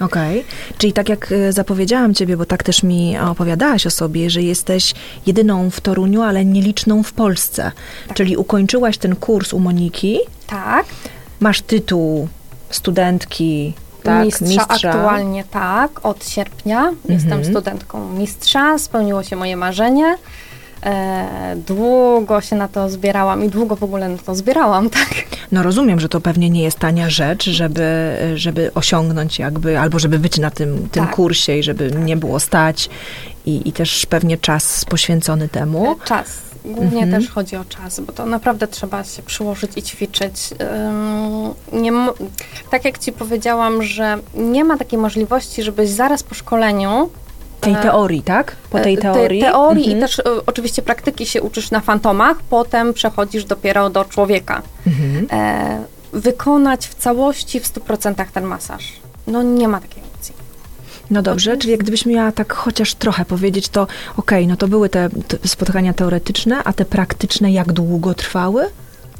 Okej, 0.01 0.45
czyli 0.77 0.93
tak 0.93 1.09
jak 1.09 1.31
e, 1.31 1.53
zapowiedziałam 1.53 2.13
ciebie, 2.13 2.37
bo 2.37 2.45
tak 2.45 2.63
też 2.63 2.83
mi 2.83 3.17
opowiadałaś 3.17 3.85
o 3.87 3.91
sobie, 3.91 4.29
że 4.29 4.41
jesteś 4.41 4.93
jedyną 5.25 5.69
w 5.69 5.81
Toruniu, 5.81 6.21
ale 6.21 6.45
nieliczną 6.45 7.03
w 7.03 7.13
Polsce. 7.13 7.71
Tak. 8.07 8.17
Czyli 8.17 8.37
ukończyłaś 8.37 8.97
ten 8.97 9.15
kurs 9.15 9.53
u 9.53 9.59
Moniki, 9.59 10.19
Tak, 10.47 10.85
masz 11.39 11.61
tytuł 11.61 12.27
studentki 12.69 13.73
tak? 14.03 14.25
Mistrza, 14.25 14.45
mistrza. 14.45 14.89
aktualnie 14.89 15.43
tak, 15.43 16.05
od 16.05 16.29
sierpnia. 16.29 16.79
Mhm. 16.79 16.97
Jestem 17.09 17.45
studentką 17.45 18.09
mistrza, 18.13 18.77
spełniło 18.77 19.23
się 19.23 19.35
moje 19.35 19.57
marzenie. 19.57 20.17
E, 20.85 21.55
długo 21.67 22.41
się 22.41 22.55
na 22.55 22.67
to 22.67 22.89
zbierałam 22.89 23.43
i 23.43 23.49
długo 23.49 23.75
w 23.75 23.83
ogóle 23.83 24.09
na 24.09 24.17
to 24.17 24.35
zbierałam, 24.35 24.89
tak? 24.99 25.09
No 25.51 25.63
rozumiem, 25.63 25.99
że 25.99 26.09
to 26.09 26.21
pewnie 26.21 26.49
nie 26.49 26.63
jest 26.63 26.79
tania 26.79 27.09
rzecz, 27.09 27.49
żeby, 27.49 28.17
żeby 28.35 28.71
osiągnąć 28.73 29.39
jakby, 29.39 29.79
albo 29.79 29.99
żeby 29.99 30.19
być 30.19 30.37
na 30.37 30.51
tym, 30.51 30.89
tym 30.91 31.05
tak. 31.05 31.15
kursie 31.15 31.57
i 31.57 31.63
żeby 31.63 31.91
tak. 31.91 32.03
nie 32.03 32.17
było 32.17 32.39
stać 32.39 32.89
i, 33.45 33.69
i 33.69 33.71
też 33.71 34.05
pewnie 34.05 34.37
czas 34.37 34.85
poświęcony 34.85 35.49
temu. 35.49 35.95
Czas. 36.05 36.47
Głównie 36.65 37.03
mhm. 37.03 37.21
też 37.21 37.31
chodzi 37.31 37.55
o 37.55 37.65
czas, 37.65 37.99
bo 37.99 38.13
to 38.13 38.25
naprawdę 38.25 38.67
trzeba 38.67 39.03
się 39.03 39.21
przyłożyć 39.21 39.71
i 39.75 39.83
ćwiczyć. 39.83 40.33
nie, 41.73 41.91
tak 42.71 42.85
jak 42.85 42.97
ci 42.97 43.11
powiedziałam, 43.11 43.83
że 43.83 44.17
nie 44.33 44.63
ma 44.63 44.77
takiej 44.77 44.99
możliwości, 44.99 45.63
żebyś 45.63 45.89
zaraz 45.89 46.23
po 46.23 46.35
szkoleniu 46.35 47.09
tej 47.61 47.73
e, 47.73 47.75
teorii, 47.75 48.21
tak? 48.21 48.55
Po 48.69 48.79
tej 48.79 48.97
teorii? 48.97 49.41
Te, 49.41 49.51
teorii 49.51 49.83
mhm. 49.83 49.97
i 49.97 50.01
też 50.01 50.19
e, 50.19 50.23
oczywiście 50.45 50.81
praktyki 50.81 51.25
się 51.25 51.41
uczysz 51.41 51.71
na 51.71 51.79
fantomach, 51.79 52.37
potem 52.49 52.93
przechodzisz 52.93 53.45
dopiero 53.45 53.89
do 53.89 54.05
człowieka. 54.05 54.61
Mhm. 54.87 55.27
E, 55.31 55.83
wykonać 56.13 56.87
w 56.87 56.95
całości 56.95 57.59
w 57.59 57.73
100% 57.73 58.25
ten 58.33 58.43
masaż. 58.43 58.93
No 59.27 59.43
nie 59.43 59.67
ma 59.67 59.81
takiej 59.81 60.03
opcji. 60.03 60.35
No 61.09 61.21
dobrze, 61.21 61.57
czyli 61.57 61.71
jak 61.71 61.79
gdybyś 61.79 62.05
miała 62.05 62.31
tak 62.31 62.53
chociaż 62.53 62.95
trochę 62.95 63.25
powiedzieć, 63.25 63.69
to 63.69 63.81
okej, 63.81 63.97
okay, 64.17 64.47
no 64.47 64.57
to 64.57 64.67
były 64.67 64.89
te, 64.89 65.09
te 65.27 65.47
spotkania 65.47 65.93
teoretyczne, 65.93 66.63
a 66.63 66.73
te 66.73 66.85
praktyczne 66.85 67.51
jak 67.51 67.71
długo 67.71 68.13
trwały? 68.13 68.69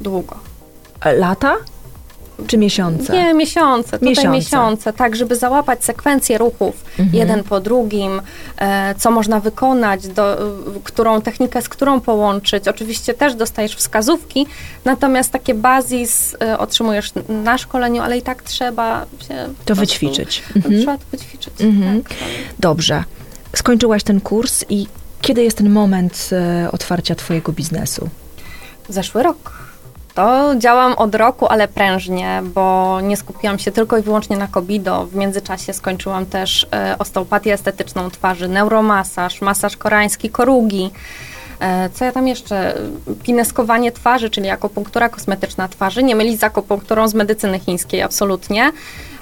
Długo. 0.00 0.36
Lata? 1.04 1.56
Czy 2.46 2.58
miesiące? 2.58 3.12
Nie, 3.12 3.34
miesiące. 3.34 3.90
Tutaj 3.90 4.08
miesiące, 4.08 4.30
miesiące 4.30 4.92
tak, 4.92 5.16
żeby 5.16 5.36
załapać 5.36 5.84
sekwencję 5.84 6.38
ruchów 6.38 6.84
mhm. 6.98 7.16
jeden 7.16 7.44
po 7.44 7.60
drugim, 7.60 8.22
e, 8.56 8.94
co 8.94 9.10
można 9.10 9.40
wykonać, 9.40 10.08
do, 10.08 10.42
e, 10.42 10.50
którą 10.84 11.22
technikę 11.22 11.62
z 11.62 11.68
którą 11.68 12.00
połączyć. 12.00 12.68
Oczywiście 12.68 13.14
też 13.14 13.34
dostajesz 13.34 13.76
wskazówki, 13.76 14.46
natomiast 14.84 15.32
takie 15.32 15.54
bazis 15.54 16.36
e, 16.42 16.58
otrzymujesz 16.58 17.12
na 17.28 17.58
szkoleniu, 17.58 18.02
ale 18.02 18.18
i 18.18 18.22
tak 18.22 18.42
trzeba 18.42 19.06
się... 19.28 19.48
To 19.64 19.74
wyćwiczyć. 19.74 20.42
Mhm. 20.56 20.78
Trzeba 20.78 20.98
to 20.98 21.04
wyćwiczyć. 21.12 21.54
Mhm. 21.60 22.02
Tak. 22.02 22.12
Dobrze. 22.58 23.04
Skończyłaś 23.56 24.02
ten 24.02 24.20
kurs 24.20 24.64
i 24.68 24.86
kiedy 25.20 25.42
jest 25.44 25.58
ten 25.58 25.70
moment 25.70 26.30
e, 26.32 26.68
otwarcia 26.72 27.14
twojego 27.14 27.52
biznesu? 27.52 28.08
Zeszły 28.88 29.22
rok 29.22 29.57
to 30.18 30.54
działam 30.56 30.92
od 30.92 31.14
roku, 31.14 31.46
ale 31.46 31.68
prężnie, 31.68 32.42
bo 32.54 33.00
nie 33.00 33.16
skupiłam 33.16 33.58
się 33.58 33.72
tylko 33.72 33.98
i 33.98 34.02
wyłącznie 34.02 34.36
na 34.36 34.46
kobido. 34.46 35.06
W 35.06 35.14
międzyczasie 35.14 35.72
skończyłam 35.72 36.26
też 36.26 36.66
e, 36.72 36.96
osteopatię 36.98 37.52
estetyczną 37.52 38.10
twarzy, 38.10 38.48
neuromasaż, 38.48 39.40
masaż 39.40 39.76
koreański, 39.76 40.30
korugi. 40.30 40.90
E, 41.60 41.90
co 41.90 42.04
ja 42.04 42.12
tam 42.12 42.28
jeszcze? 42.28 42.74
Pineskowanie 43.22 43.92
twarzy, 43.92 44.30
czyli 44.30 44.50
akupunktura 44.50 45.08
kosmetyczna 45.08 45.68
twarzy. 45.68 46.02
Nie 46.02 46.16
mylić 46.16 46.40
z 46.40 46.44
akupunkturą 46.44 47.08
z 47.08 47.14
medycyny 47.14 47.58
chińskiej, 47.58 48.02
absolutnie. 48.02 48.72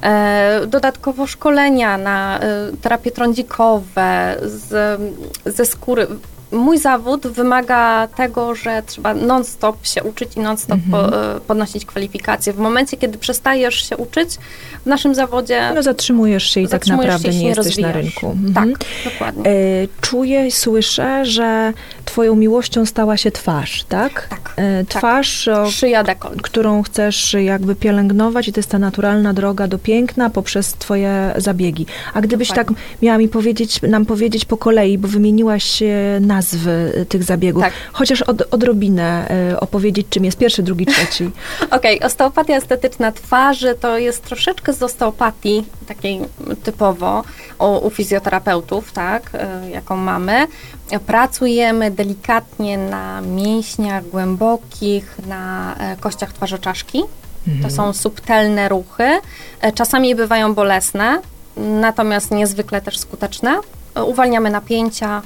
E, 0.03 0.61
dodatkowo 0.67 1.27
szkolenia 1.27 1.99
na 1.99 2.41
terapie 2.83 3.11
trądzikowe, 3.11 4.37
z, 4.43 5.01
ze 5.47 5.67
skóry 5.67 6.07
mój 6.53 6.79
zawód 6.79 7.27
wymaga 7.27 8.09
tego, 8.17 8.55
że 8.55 8.83
trzeba 8.87 9.15
non-stop 9.15 9.87
się 9.87 10.03
uczyć 10.03 10.37
i 10.37 10.41
non-stop 10.41 10.81
mhm. 10.87 11.11
po, 11.11 11.23
e, 11.37 11.41
podnosić 11.41 11.87
kwalifikacje. 11.87 12.53
W 12.53 12.59
momencie, 12.59 12.97
kiedy 12.97 13.19
przestajesz 13.19 13.89
się 13.89 13.97
uczyć 13.97 14.31
w 14.83 14.87
naszym 14.87 15.15
zawodzie... 15.15 15.73
No 15.75 15.83
zatrzymujesz 15.83 16.51
się 16.51 16.61
i 16.61 16.69
tak 16.69 16.87
naprawdę 16.87 17.29
nie, 17.29 17.39
nie 17.39 17.49
jesteś 17.49 17.67
rozwijasz. 17.67 17.95
na 17.95 18.01
rynku. 18.01 18.27
Mhm. 18.27 18.55
Tak, 18.55 18.89
dokładnie. 19.13 19.51
E, 19.51 19.55
czuję, 20.01 20.51
słyszę, 20.51 21.25
że 21.25 21.73
twoją 22.05 22.37
miłością 22.37 22.87
stała 22.87 23.17
się 23.17 23.31
twarz, 23.31 23.85
tak? 23.85 24.29
Tak. 24.29 24.53
E, 24.57 24.85
tak. 24.85 24.99
twarz, 24.99 25.45
tak. 25.45 25.71
Szyja, 25.71 26.05
dekolt. 26.05 26.43
którą 26.43 26.83
chcesz 26.83 27.37
jakby 27.45 27.75
pielęgnować 27.75 28.49
i 28.49 28.53
to 28.53 28.59
jest 28.59 28.71
ta 28.71 28.79
naturalna 28.79 29.33
droga 29.33 29.69
do 29.69 29.79
piękna 29.79 30.31
poprzez 30.31 30.73
twoje 30.73 31.35
zabiegi. 31.37 31.87
A 32.15 32.21
gdybyś 32.21 32.49
dokładnie. 32.49 32.75
tak 32.75 32.85
miała 33.03 33.19
mi 33.19 33.29
powiedzieć, 33.29 33.83
nam 33.83 34.07
powiedzieć 34.07 34.45
po 34.45 34.57
kolei, 34.57 34.99
bo 34.99 35.09
wymieniłaś 35.09 35.83
na 36.21 36.36
nazwy 36.37 36.93
y, 36.97 37.07
tych 37.07 37.25
zabiegów. 37.25 37.63
Tak. 37.63 37.73
Chociaż 37.93 38.23
od, 38.23 38.55
odrobinę 38.55 39.31
y, 39.53 39.61
opowiedzieć, 39.61 40.07
czym 40.11 40.25
jest 40.25 40.39
pierwszy, 40.39 40.63
drugi, 40.63 40.87
trzeci. 40.87 41.25
Okej, 41.71 41.97
okay. 41.97 42.07
osteopatia 42.07 42.57
estetyczna 42.57 43.13
twarzy 43.13 43.75
to 43.81 43.99
jest 43.99 44.25
troszeczkę 44.25 44.73
z 44.73 44.83
osteopatii, 44.83 45.65
takiej 45.87 46.21
typowo 46.63 47.25
u, 47.59 47.87
u 47.87 47.91
fizjoterapeutów, 47.91 48.93
tak, 48.93 49.31
y, 49.35 49.71
jaką 49.71 49.97
mamy. 49.97 50.47
Pracujemy 51.07 51.91
delikatnie 51.91 52.79
na 52.79 53.21
mięśniach 53.21 54.09
głębokich, 54.09 55.17
na 55.27 55.75
e, 55.79 55.97
kościach 55.97 56.33
twarzoczaszki. 56.33 57.03
Mhm. 57.49 57.63
To 57.65 57.77
są 57.77 57.93
subtelne 57.93 58.69
ruchy. 58.69 59.09
E, 59.61 59.73
czasami 59.73 60.15
bywają 60.15 60.55
bolesne, 60.55 61.21
natomiast 61.57 62.31
niezwykle 62.31 62.81
też 62.81 62.99
skuteczne. 62.99 63.61
E, 63.95 64.05
uwalniamy 64.05 64.51
napięcia, 64.51 65.23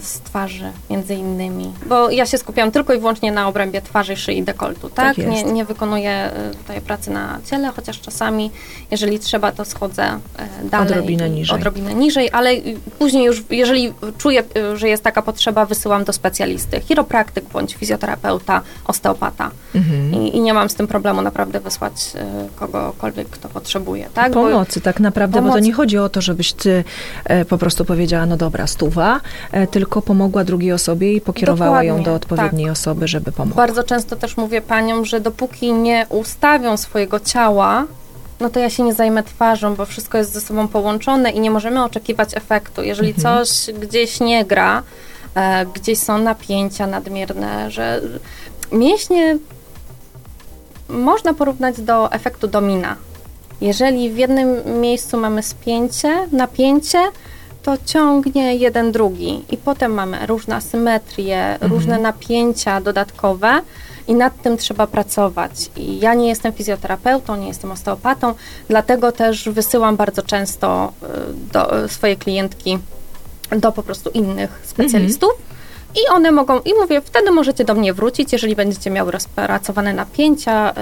z 0.00 0.20
twarzy, 0.20 0.72
między 0.90 1.14
innymi. 1.14 1.72
Bo 1.86 2.10
ja 2.10 2.26
się 2.26 2.38
skupiam 2.38 2.70
tylko 2.70 2.94
i 2.94 2.98
wyłącznie 2.98 3.32
na 3.32 3.48
obrębie 3.48 3.82
twarzy, 3.82 4.16
szyi, 4.16 4.42
dekoltu, 4.42 4.88
tak? 4.88 5.16
tak 5.16 5.26
nie, 5.26 5.42
nie 5.42 5.64
wykonuję 5.64 6.10
e, 6.10 6.50
tutaj 6.54 6.80
pracy 6.80 7.10
na 7.10 7.38
ciele, 7.50 7.68
chociaż 7.76 8.00
czasami, 8.00 8.50
jeżeli 8.90 9.18
trzeba, 9.18 9.52
to 9.52 9.64
schodzę 9.64 10.04
e, 10.04 10.18
dalej. 10.64 10.92
Odrobinę 10.92 11.30
niżej. 11.30 11.56
Odrobinę 11.56 11.94
niżej, 11.94 12.30
ale 12.32 12.50
później 12.98 13.24
już, 13.24 13.44
jeżeli 13.50 13.92
czuję, 14.18 14.42
że 14.74 14.88
jest 14.88 15.02
taka 15.02 15.22
potrzeba, 15.22 15.66
wysyłam 15.66 16.04
do 16.04 16.12
specjalisty, 16.12 16.80
chiropraktyk 16.80 17.44
bądź 17.44 17.74
fizjoterapeuta, 17.74 18.62
osteopata. 18.84 19.50
Mhm. 19.74 20.14
I, 20.14 20.36
I, 20.36 20.40
nie 20.40 20.54
mam 20.54 20.68
z 20.68 20.74
tym 20.74 20.86
problemu 20.86 21.22
naprawdę 21.22 21.60
wysłać 21.60 22.12
kogokolwiek, 22.56 23.28
kto 23.28 23.48
potrzebuje, 23.48 24.08
tak? 24.14 24.32
Pomocy, 24.32 24.80
bo, 24.80 24.84
tak 24.84 25.00
naprawdę, 25.00 25.38
pomocy. 25.38 25.50
bo 25.50 25.60
to 25.60 25.64
nie 25.64 25.72
chodzi 25.72 25.98
o 25.98 26.08
to, 26.08 26.20
żebyś 26.20 26.52
ty 26.52 26.84
po 27.48 27.58
prostu 27.58 27.84
powiedziała, 27.84 28.26
no 28.26 28.36
dobra, 28.36 28.66
stuwa, 28.66 29.20
E, 29.37 29.37
tylko 29.70 30.02
pomogła 30.02 30.44
drugiej 30.44 30.72
osobie 30.72 31.12
i 31.12 31.20
pokierowała 31.20 31.70
Dokładnie, 31.70 31.88
ją 31.88 32.02
do 32.02 32.14
odpowiedniej 32.14 32.66
tak. 32.66 32.72
osoby, 32.72 33.08
żeby 33.08 33.32
pomóc. 33.32 33.54
Bardzo 33.54 33.84
często 33.84 34.16
też 34.16 34.36
mówię 34.36 34.60
paniom, 34.60 35.04
że 35.04 35.20
dopóki 35.20 35.72
nie 35.72 36.06
ustawią 36.08 36.76
swojego 36.76 37.20
ciała, 37.20 37.86
no 38.40 38.50
to 38.50 38.60
ja 38.60 38.70
się 38.70 38.82
nie 38.82 38.94
zajmę 38.94 39.22
twarzą, 39.22 39.74
bo 39.74 39.86
wszystko 39.86 40.18
jest 40.18 40.32
ze 40.32 40.40
sobą 40.40 40.68
połączone 40.68 41.30
i 41.30 41.40
nie 41.40 41.50
możemy 41.50 41.84
oczekiwać 41.84 42.36
efektu. 42.36 42.82
Jeżeli 42.82 43.10
mhm. 43.14 43.22
coś 43.46 43.74
gdzieś 43.74 44.20
nie 44.20 44.44
gra, 44.44 44.82
e, 45.34 45.66
gdzieś 45.66 45.98
są 45.98 46.18
napięcia 46.18 46.86
nadmierne, 46.86 47.70
że 47.70 48.00
mięśnie 48.72 49.38
można 50.88 51.34
porównać 51.34 51.80
do 51.80 52.12
efektu 52.12 52.48
domina. 52.48 52.96
Jeżeli 53.60 54.10
w 54.10 54.16
jednym 54.16 54.80
miejscu 54.80 55.16
mamy 55.16 55.42
spięcie, 55.42 56.28
napięcie, 56.32 56.98
to 57.62 57.76
ciągnie 57.84 58.56
jeden 58.56 58.92
drugi 58.92 59.44
i 59.50 59.56
potem 59.56 59.92
mamy 59.92 60.26
różne 60.26 60.56
asymetrie, 60.56 61.52
mhm. 61.52 61.72
różne 61.72 61.98
napięcia 61.98 62.80
dodatkowe 62.80 63.60
i 64.08 64.14
nad 64.14 64.42
tym 64.42 64.56
trzeba 64.56 64.86
pracować. 64.86 65.70
I 65.76 65.98
ja 66.00 66.14
nie 66.14 66.28
jestem 66.28 66.52
fizjoterapeutą, 66.52 67.36
nie 67.36 67.48
jestem 67.48 67.70
osteopatą, 67.70 68.34
dlatego 68.68 69.12
też 69.12 69.48
wysyłam 69.48 69.96
bardzo 69.96 70.22
często 70.22 70.92
y, 71.02 71.06
do 71.52 71.88
swojej 71.88 72.16
klientki 72.16 72.78
do 73.56 73.72
po 73.72 73.82
prostu 73.82 74.10
innych 74.10 74.60
specjalistów. 74.64 75.30
Mhm 75.30 75.57
i 75.94 76.08
one 76.08 76.30
mogą, 76.30 76.60
i 76.60 76.74
mówię, 76.74 77.00
wtedy 77.00 77.30
możecie 77.30 77.64
do 77.64 77.74
mnie 77.74 77.92
wrócić, 77.94 78.32
jeżeli 78.32 78.56
będziecie 78.56 78.90
miały 78.90 79.12
rozpracowane 79.12 79.92
napięcia, 79.92 80.70
y, 80.70 80.74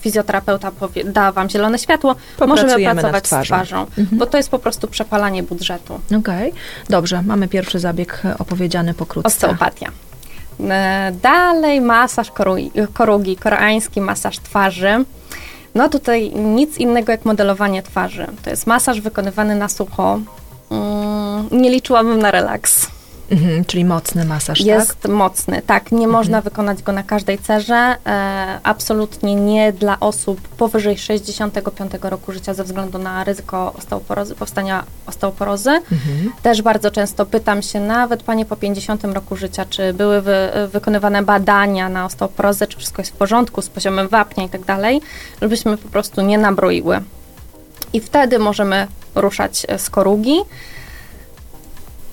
fizjoterapeuta 0.00 0.70
powie, 0.70 1.04
da 1.04 1.32
wam 1.32 1.50
zielone 1.50 1.78
światło, 1.78 2.14
możemy 2.46 2.84
pracować 2.84 3.26
z 3.26 3.30
twarzą, 3.30 3.80
mhm. 3.80 4.08
bo 4.12 4.26
to 4.26 4.36
jest 4.36 4.48
po 4.48 4.58
prostu 4.58 4.88
przepalanie 4.88 5.42
budżetu. 5.42 5.94
Okej, 5.94 6.18
okay. 6.18 6.52
dobrze, 6.88 7.22
mamy 7.22 7.48
pierwszy 7.48 7.78
zabieg 7.78 8.22
opowiedziany 8.38 8.94
pokrótce. 8.94 9.28
Osteopatia. 9.28 9.90
E, 10.70 11.12
dalej 11.22 11.80
masaż 11.80 12.30
korugi, 12.30 12.70
korugi, 12.94 13.36
koreański 13.36 14.00
masaż 14.00 14.38
twarzy. 14.38 15.04
No 15.74 15.88
tutaj 15.88 16.30
nic 16.30 16.78
innego 16.78 17.12
jak 17.12 17.24
modelowanie 17.24 17.82
twarzy. 17.82 18.26
To 18.44 18.50
jest 18.50 18.66
masaż 18.66 19.00
wykonywany 19.00 19.56
na 19.56 19.68
sucho. 19.68 20.20
Mm, 20.70 21.48
nie 21.62 21.70
liczyłabym 21.70 22.18
na 22.18 22.30
relaks. 22.30 22.86
Mhm, 23.30 23.64
czyli 23.64 23.84
mocny 23.84 24.24
masaż, 24.24 24.60
Jest 24.60 25.00
tak? 25.00 25.12
mocny, 25.12 25.62
tak. 25.66 25.92
Nie 25.92 25.98
mhm. 25.98 26.12
można 26.12 26.40
wykonać 26.40 26.82
go 26.82 26.92
na 26.92 27.02
każdej 27.02 27.38
cerze. 27.38 27.96
E, 28.06 28.60
absolutnie 28.62 29.34
nie 29.34 29.72
dla 29.72 30.00
osób 30.00 30.48
powyżej 30.48 30.98
65 30.98 31.92
roku 32.02 32.32
życia 32.32 32.54
ze 32.54 32.64
względu 32.64 32.98
na 32.98 33.24
ryzyko 33.24 33.72
osteoporozy, 33.78 34.34
powstania 34.34 34.84
osteoporozy. 35.06 35.70
Mhm. 35.70 36.32
Też 36.42 36.62
bardzo 36.62 36.90
często 36.90 37.26
pytam 37.26 37.62
się, 37.62 37.80
nawet 37.80 38.22
panie 38.22 38.46
po 38.46 38.56
50 38.56 39.04
roku 39.04 39.36
życia, 39.36 39.64
czy 39.70 39.92
były 39.92 40.20
wy, 40.20 40.48
wykonywane 40.72 41.22
badania 41.22 41.88
na 41.88 42.04
osteoporozę, 42.04 42.66
czy 42.66 42.78
wszystko 42.78 43.02
jest 43.02 43.12
w 43.12 43.16
porządku 43.16 43.62
z 43.62 43.68
poziomem 43.68 44.08
wapnia 44.08 44.44
i 44.44 44.48
tak 44.48 44.64
dalej, 44.64 45.00
żebyśmy 45.42 45.76
po 45.76 45.88
prostu 45.88 46.22
nie 46.22 46.38
nabroiły. 46.38 47.00
I 47.92 48.00
wtedy 48.00 48.38
możemy 48.38 48.86
ruszać 49.14 49.66
e, 49.68 49.78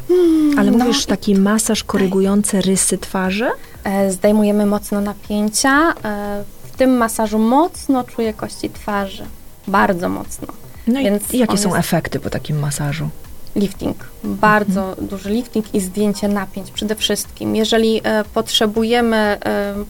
korugi. 0.07 0.57
Ale 0.57 0.71
No. 0.71 0.77
mówisz 0.85 1.05
taki 1.05 1.35
masaż 1.35 1.83
korygujący 1.83 2.61
rysy 2.61 2.97
twarzy? 2.97 3.49
E, 3.83 4.11
Zdejmujemy 4.11 4.65
mocno 4.65 5.01
napięcia. 5.01 5.93
E, 6.05 6.43
W 6.73 6.77
tym 6.77 6.97
masażu 6.97 7.39
mocno 7.39 8.03
czuję 8.03 8.33
kości 8.33 8.69
twarzy. 8.69 9.23
Bardzo 9.67 10.09
mocno. 10.09 10.47
No 10.87 10.99
Więc 10.99 11.33
i 11.33 11.37
jakie 11.37 11.57
są 11.57 11.69
jest- 11.69 11.79
efekty 11.79 12.19
po 12.19 12.29
takim 12.29 12.59
masażu? 12.59 13.09
Lifting. 13.55 13.95
Bardzo 14.23 14.89
Mhm. 14.89 15.07
duży 15.07 15.29
lifting 15.29 15.75
i 15.75 15.79
zdjęcie 15.81 16.27
napięć 16.27 16.71
przede 16.71 16.95
wszystkim. 16.95 17.55
Jeżeli 17.55 18.01
e, 18.03 18.23
potrzebujemy 18.33 19.15
e, 19.17 19.37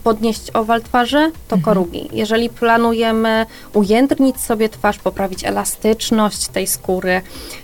podnieść 0.04 0.52
owal 0.54 0.82
twarzy, 0.82 1.32
to 1.48 1.56
Mhm. 1.56 1.62
korugi. 1.62 2.10
Jeżeli 2.14 2.50
planujemy 2.50 3.46
ujędrnić 3.74 4.42
sobie 4.42 4.70
twarz, 4.70 4.98
poprawić 5.00 5.44
elastyczność 5.46 6.48
tej 6.48 6.68
skóry, 6.68 7.12
e, 7.12 7.22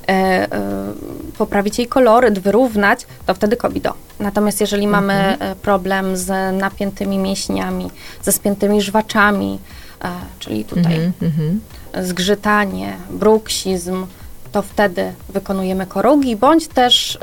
e, 0.10 0.48
poprawić 1.38 1.78
jej 1.80 1.88
koloryt, 1.88 2.40
wyrównać, 2.40 3.00
to 3.26 3.34
wtedy 3.34 3.58
kobido. 3.58 3.94
Natomiast 4.20 4.62
jeżeli 4.62 4.86
Mhm. 4.86 5.06
mamy 5.06 5.38
e, 5.40 5.56
problem 5.56 6.18
z 6.18 6.58
napiętymi 6.62 7.18
mięśniami, 7.18 7.92
ze 8.22 8.32
spiętymi 8.32 8.82
żwaczami, 8.82 9.60
e, 10.04 10.08
czyli 10.40 10.66
tutaj 10.66 10.96
Mhm, 10.96 11.14
mhm. 11.22 11.60
zgrzytanie, 12.08 12.94
bruksizm, 13.10 14.06
to 14.54 14.62
wtedy 14.62 15.14
wykonujemy 15.30 15.86
korugi, 15.86 16.36
bądź 16.36 16.68
też 16.68 17.16
y, 17.16 17.20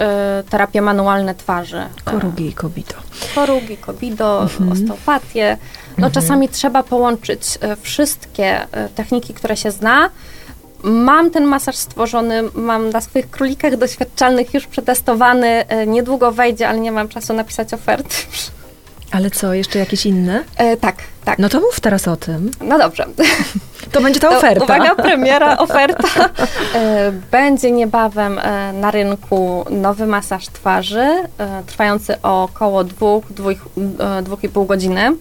terapie 0.50 0.82
manualne 0.82 1.34
twarzy. 1.34 1.82
Korugi 2.04 2.46
i 2.46 2.52
kobito. 2.52 2.94
Korugi, 3.34 3.76
kobido, 3.76 4.42
Mhm. 4.42 4.72
osteopatię. 4.72 5.56
No 5.98 6.10
czasami 6.10 6.48
trzeba 6.48 6.82
połączyć 6.82 7.58
y, 7.72 7.76
wszystkie 7.82 8.62
y, 8.64 8.66
techniki, 8.94 9.34
które 9.34 9.56
się 9.56 9.70
zna. 9.70 10.10
Mam 10.82 11.30
ten 11.30 11.44
masaż 11.44 11.76
stworzony, 11.76 12.42
mam 12.54 12.90
na 12.90 13.00
swoich 13.00 13.30
królikach 13.30 13.76
doświadczalnych 13.76 14.54
już 14.54 14.66
przetestowany. 14.66 15.64
y, 15.82 15.86
Niedługo 15.86 16.32
wejdzie, 16.32 16.68
ale 16.68 16.80
nie 16.80 16.92
mam 16.92 17.08
czasu 17.08 17.32
napisać 17.34 17.74
oferty. 17.74 18.16
Ale 19.12 19.30
co, 19.30 19.54
jeszcze 19.54 19.78
jakieś 19.78 20.06
inne? 20.06 20.44
E, 20.56 20.76
tak, 20.76 20.96
tak. 21.24 21.38
No 21.38 21.48
to 21.48 21.60
mów 21.60 21.80
teraz 21.80 22.08
o 22.08 22.16
tym. 22.16 22.50
no 22.60 22.78
dobrze. 22.78 23.06
To 23.92 24.00
będzie 24.00 24.20
ta 24.20 24.28
To 24.28 24.38
oferta. 24.38 24.64
Uwaga, 24.64 24.94
premiera, 24.94 25.58
oferta. 25.66 26.30
E, 26.74 27.12
Będzie 27.30 27.70
niebawem 27.70 28.38
e, 28.38 28.72
na 28.72 28.90
rynku 28.90 29.64
nowy 29.70 30.06
masaż 30.06 30.46
twarzy, 30.46 31.00
e, 31.38 31.62
trwający 31.66 32.22
około 32.22 32.84
dwóch, 32.84 33.24
dwóch, 33.32 33.56
e, 34.18 34.22
dwóch 34.22 34.44
i 34.44 34.48
pół 34.48 34.64
godziny. 34.64 35.12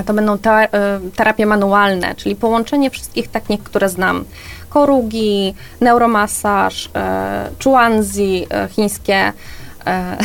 A 0.00 0.04
To 0.04 0.14
będą 0.14 0.38
te, 0.38 0.50
e, 0.50 0.68
terapie 1.16 1.46
manualne, 1.46 2.14
czyli 2.14 2.36
połączenie 2.36 2.90
wszystkich 2.90 3.28
technik, 3.28 3.62
które 3.62 3.88
znam. 3.88 4.24
Korugi, 4.68 5.54
neuromasaż, 5.80 6.90
e, 6.94 7.50
chuanzi 7.64 8.46
e, 8.50 8.68
chińskie, 8.68 9.32
e, 9.86 10.16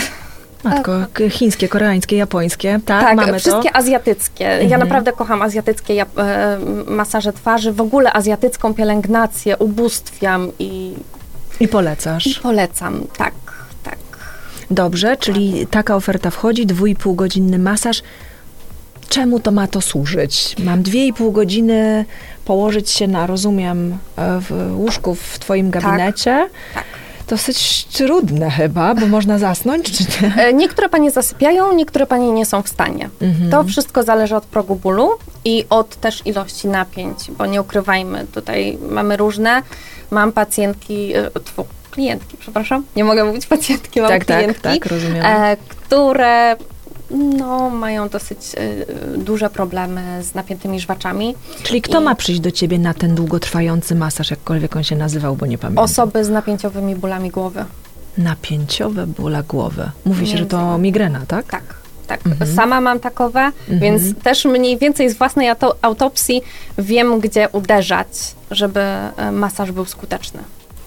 Matko, 0.63 0.91
k- 1.13 1.29
chińskie, 1.29 1.67
koreańskie, 1.67 2.15
japońskie. 2.17 2.79
Tak, 2.85 3.01
tak, 3.05 3.15
mamy 3.17 3.39
wszystkie 3.39 3.69
to. 3.69 3.75
azjatyckie. 3.75 4.43
Ja 4.43 4.59
Mhm. 4.59 4.79
naprawdę 4.79 5.11
kocham 5.13 5.41
azjatyckie 5.41 5.95
ja, 5.95 6.05
e, 6.17 6.57
masaże 6.87 7.33
twarzy, 7.33 7.71
w 7.73 7.81
ogóle 7.81 8.13
azjatycką 8.13 8.73
pielęgnację, 8.73 9.57
ubóstwiam 9.57 10.51
i, 10.59 10.93
I 11.59 11.63
i 11.63 11.67
polecasz. 11.67 12.39
polecam. 12.43 13.01
Tak, 13.17 13.33
tak. 13.83 13.97
Dobrze, 14.71 15.17
czyli 15.17 15.67
taka 15.67 15.95
oferta 15.95 16.29
wchodzi, 16.29 16.65
dwu 16.65 16.85
i 16.85 16.95
pół 16.95 17.15
godzinny 17.15 17.59
masaż. 17.59 18.01
Czemu 19.09 19.39
to 19.39 19.51
ma 19.51 19.67
to 19.67 19.81
służyć? 19.81 20.55
Mam 20.63 20.83
dwie 20.83 21.07
i 21.07 21.13
pół 21.13 21.31
godziny 21.31 22.05
położyć 22.45 22.89
się 22.89 23.07
na, 23.07 23.27
rozumiem, 23.27 23.97
e, 24.17 24.39
w 24.41 24.73
łóżku 24.77 25.15
w 25.15 25.39
twoim 25.39 25.69
gabinecie. 25.71 26.49
tak. 26.73 26.83
Dosyć 27.37 27.83
trudne 27.85 28.49
chyba, 28.49 28.95
bo 28.95 29.07
można 29.07 29.37
zasnąć, 29.37 29.97
czy 29.97 30.03
nie? 30.23 30.35
E, 30.35 30.53
Niektóre 30.53 30.89
panie 30.89 31.11
zasypiają, 31.11 31.75
niektóre 31.75 32.05
panie 32.05 32.31
nie 32.31 32.45
są 32.45 32.61
w 32.61 32.69
stanie. 32.69 33.09
Mhm. 33.21 33.51
To 33.51 33.63
wszystko 33.63 34.03
zależy 34.03 34.35
od 34.35 34.43
progu 34.45 34.75
bólu 34.75 35.09
i 35.45 35.65
od 35.69 35.95
też 35.95 36.21
ilości 36.25 36.67
napięć, 36.67 37.17
bo 37.37 37.45
nie 37.45 37.61
ukrywajmy, 37.61 38.25
tutaj 38.33 38.77
mamy 38.89 39.17
różne. 39.17 39.61
Mam 40.11 40.31
pacjentki, 40.31 41.13
e, 41.15 41.29
tfu, 41.43 41.65
klientki, 41.91 42.37
przepraszam, 42.37 42.83
nie 42.95 43.03
mogę 43.03 43.23
mówić 43.25 43.45
pacjentki, 43.47 44.01
mam 44.01 44.09
Tak, 44.09 44.25
tak, 44.25 44.37
klientki, 44.37 44.61
tak, 44.63 44.85
rozumiem. 44.85 45.25
e, 45.25 45.57
które 45.69 46.55
no, 47.13 47.69
mają 47.69 48.09
dosyć 48.09 48.37
e, 48.57 49.17
duże 49.17 49.49
problemy 49.49 50.23
z 50.23 50.35
napiętymi 50.35 50.79
żwaczami. 50.79 51.35
Czyli 51.63 51.81
kto 51.81 52.01
i- 52.01 52.03
ma 52.03 52.15
przyjść 52.15 52.41
do 52.41 52.51
ciebie 52.51 52.79
na 52.79 52.93
ten 52.93 53.15
długotrwający 53.15 53.95
masaż, 53.95 54.31
jakkolwiek 54.31 54.75
on 54.75 54.83
się 54.83 54.95
nazywał, 54.95 55.35
bo 55.35 55.45
nie 55.45 55.57
pamiętam. 55.57 55.83
Osoby 55.85 56.25
z 56.25 56.29
napięciowymi 56.29 56.95
bólami 56.95 57.29
głowy. 57.29 57.65
Napięciowe 58.17 59.07
bóle 59.07 59.43
głowy. 59.43 59.91
Mówi 60.05 60.27
się, 60.27 60.37
że 60.37 60.45
to 60.45 60.57
Między- 60.57 60.81
migrena, 60.81 61.21
tak? 61.27 61.45
Tak, 61.45 61.63
tak. 62.07 62.27
Mhm. 62.27 62.55
Sama 62.55 62.81
mam 62.81 62.99
takowe, 62.99 63.39
Mhm. 63.41 63.79
więc 63.79 64.23
też 64.23 64.45
mniej 64.45 64.77
więcej 64.77 65.09
z 65.09 65.17
własnej 65.17 65.49
auto- 65.49 65.75
autopsji 65.81 66.41
wiem, 66.77 67.19
gdzie 67.19 67.49
uderzać, 67.49 68.07
żeby 68.51 68.79
e, 68.79 69.31
masaż 69.31 69.71
był 69.71 69.85
skuteczny. 69.85 70.39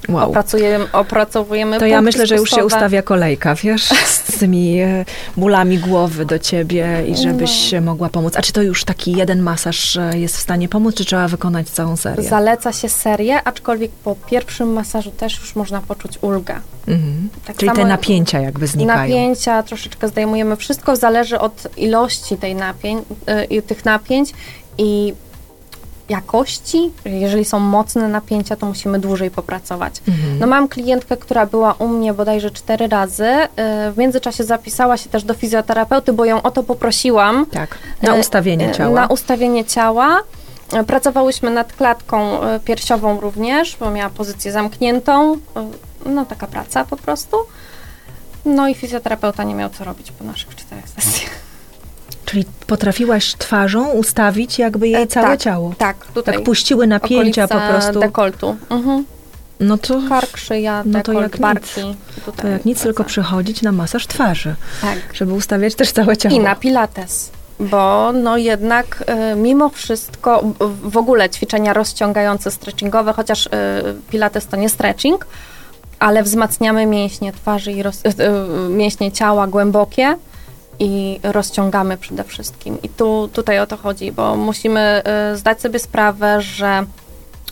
Wow. 0.08 0.28
Opracujemy, 0.28 0.92
opracowujemy 0.92 1.78
To 1.78 1.86
ja 1.86 2.00
myślę, 2.02 2.26
że 2.26 2.36
już 2.36 2.50
się 2.50 2.64
ustawia 2.64 3.02
kolejka, 3.02 3.54
wiesz, 3.54 3.84
z 4.06 4.38
tymi 4.38 4.80
e, 4.80 5.04
bólami 5.36 5.78
głowy 5.78 6.24
do 6.24 6.38
ciebie 6.38 7.04
i 7.08 7.16
żebyś 7.16 7.72
No. 7.72 7.80
mogła 7.80 8.08
pomóc. 8.08 8.36
A 8.36 8.42
czy 8.42 8.52
to 8.52 8.62
już 8.62 8.84
taki 8.84 9.12
jeden 9.12 9.42
masaż 9.42 9.96
e, 9.96 10.18
jest 10.18 10.36
w 10.36 10.40
stanie 10.40 10.68
pomóc, 10.68 10.94
czy 10.94 11.04
trzeba 11.04 11.28
wykonać 11.28 11.70
całą 11.70 11.96
serię? 11.96 12.28
Zaleca 12.28 12.72
się 12.72 12.88
serię, 12.88 13.42
aczkolwiek 13.44 13.90
po 13.90 14.16
pierwszym 14.30 14.72
masażu 14.72 15.10
też 15.10 15.40
już 15.40 15.56
można 15.56 15.80
poczuć 15.80 16.18
ulgę. 16.20 16.54
Mhm. 16.88 17.28
Tak 17.46 17.56
Czyli 17.56 17.72
te 17.72 17.84
napięcia 17.84 18.40
jakby 18.40 18.66
znikają. 18.66 19.00
Napięcia 19.00 19.62
troszeczkę 19.62 20.08
zdejmujemy. 20.08 20.56
Wszystko 20.56 20.96
zależy 20.96 21.38
od 21.38 21.68
ilości 21.76 22.36
tej 22.36 22.54
napięć, 22.54 23.04
y, 23.52 23.62
tych 23.62 23.84
napięć 23.84 24.32
i 24.78 25.14
jakości. 26.08 26.92
Jeżeli 27.04 27.44
są 27.44 27.58
mocne 27.58 28.08
napięcia, 28.08 28.56
to 28.56 28.66
musimy 28.66 28.98
dłużej 28.98 29.30
popracować. 29.30 30.02
Mhm. 30.08 30.38
No 30.38 30.46
mam 30.46 30.68
klientkę, 30.68 31.16
która 31.16 31.46
była 31.46 31.72
u 31.72 31.88
mnie 31.88 32.14
bodajże 32.14 32.50
cztery 32.50 32.88
razy. 32.88 33.24
y, 33.88 33.92
W 33.92 33.94
międzyczasie 33.98 34.44
zapisała 34.44 34.96
się 34.96 35.08
też 35.10 35.24
do 35.24 35.34
fizjoterapeuty, 35.34 36.12
bo 36.12 36.24
ją 36.24 36.42
o 36.42 36.50
to 36.50 36.62
poprosiłam. 36.62 37.46
Tak, 37.46 37.78
na 38.02 38.16
E, 38.16 38.20
ustawienie 38.20 38.70
e, 38.70 38.72
ciała. 38.72 39.00
Na 39.00 39.06
ustawienie 39.06 39.64
ciała. 39.64 40.20
Pracowałyśmy 40.86 41.50
nad 41.50 41.72
klatką 41.72 42.38
piersiową 42.64 43.20
również, 43.20 43.76
bo 43.80 43.90
miała 43.90 44.10
pozycję 44.10 44.52
zamkniętą. 44.52 45.36
No 46.06 46.24
taka 46.24 46.46
praca 46.46 46.84
po 46.84 46.96
prostu. 46.96 47.36
No 48.44 48.68
i 48.68 48.74
fizjoterapeuta 48.74 49.44
nie 49.44 49.54
miał 49.54 49.70
co 49.70 49.84
robić 49.84 50.12
po 50.12 50.24
naszych 50.24 50.54
czterech 50.56 50.84
sesjach. 50.88 51.30
Czyli 52.26 52.44
potrafiłaś 52.66 53.34
twarzą 53.34 53.88
ustawić 53.90 54.58
jakby 54.58 54.88
jej 54.88 55.02
E, 55.02 55.06
całe 55.06 55.26
tak, 55.28 55.40
ciało. 55.40 55.74
Tak, 55.78 56.06
tutaj. 56.06 56.34
Tak 56.34 56.44
puściły 56.44 56.86
napięcia 56.86 57.48
po 57.48 57.58
prostu. 57.70 58.00
dekoltu. 58.00 58.56
Mhm. 58.70 59.04
No 59.60 59.78
to, 59.78 60.00
Kark, 60.08 60.36
szyja, 60.36 60.82
No 60.86 61.02
to 61.02 61.12
jak 61.12 61.32
nic. 61.32 61.40
barki. 61.42 61.80
To 62.36 62.48
jak 62.48 62.64
nic, 62.64 62.82
tylko 62.82 63.04
przychodzić 63.04 63.62
na 63.62 63.72
masaż 63.72 64.06
twarzy, 64.06 64.54
Tak. 64.80 64.98
żeby 65.12 65.32
ustawiać 65.32 65.74
też 65.74 65.92
całe 65.92 66.16
ciało. 66.16 66.34
I 66.34 66.40
na 66.40 66.54
pilates. 66.54 67.30
Bo 67.60 68.12
no 68.12 68.36
jednak 68.36 69.04
y, 69.32 69.36
mimo 69.36 69.68
wszystko, 69.68 70.42
w- 70.60 70.90
w 70.90 70.96
ogóle 70.96 71.30
ćwiczenia 71.30 71.72
rozciągające, 71.72 72.50
stretchingowe, 72.50 73.12
chociaż 73.12 73.46
y, 73.46 73.50
pilates 74.10 74.46
to 74.46 74.56
nie 74.56 74.68
stretching, 74.68 75.26
ale 75.98 76.22
wzmacniamy 76.22 76.86
mięśnie 76.86 77.32
twarzy 77.32 77.72
i 77.72 77.82
roz, 77.82 78.00
y, 78.04 78.08
y, 78.08 78.68
mięśnie 78.68 79.12
ciała 79.12 79.46
głębokie 79.46 80.16
i 80.78 81.20
rozciągamy 81.22 81.96
przede 81.96 82.24
wszystkim. 82.24 82.82
I 82.82 82.88
tu, 82.88 83.28
tutaj 83.32 83.58
o 83.58 83.66
to 83.66 83.76
chodzi, 83.76 84.12
bo 84.12 84.36
musimy 84.36 85.02
y, 85.32 85.36
zdać 85.36 85.60
sobie 85.60 85.78
sprawę, 85.78 86.40
że 86.40 86.84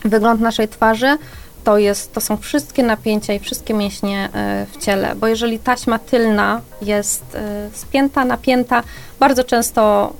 wygląd 0.05 0.41
naszej 0.41 0.67
twarzy 0.67 1.17
to, 1.63 1.77
jest, 1.77 2.13
to 2.13 2.21
są 2.21 2.37
wszystkie 2.37 2.83
napięcia 2.83 3.33
i 3.33 3.39
wszystkie 3.39 3.73
mięśnie 3.73 4.29
y, 4.29 4.29
w 4.65 4.77
ciele, 4.77 5.15
bo 5.15 5.27
jeżeli 5.27 5.59
taśma 5.59 5.99
tylna 5.99 6.61
jest 6.81 7.23
y, 7.35 7.77
spięta, 7.77 8.25
napięta, 8.25 8.83
bardzo 9.19 9.43
często 9.43 10.13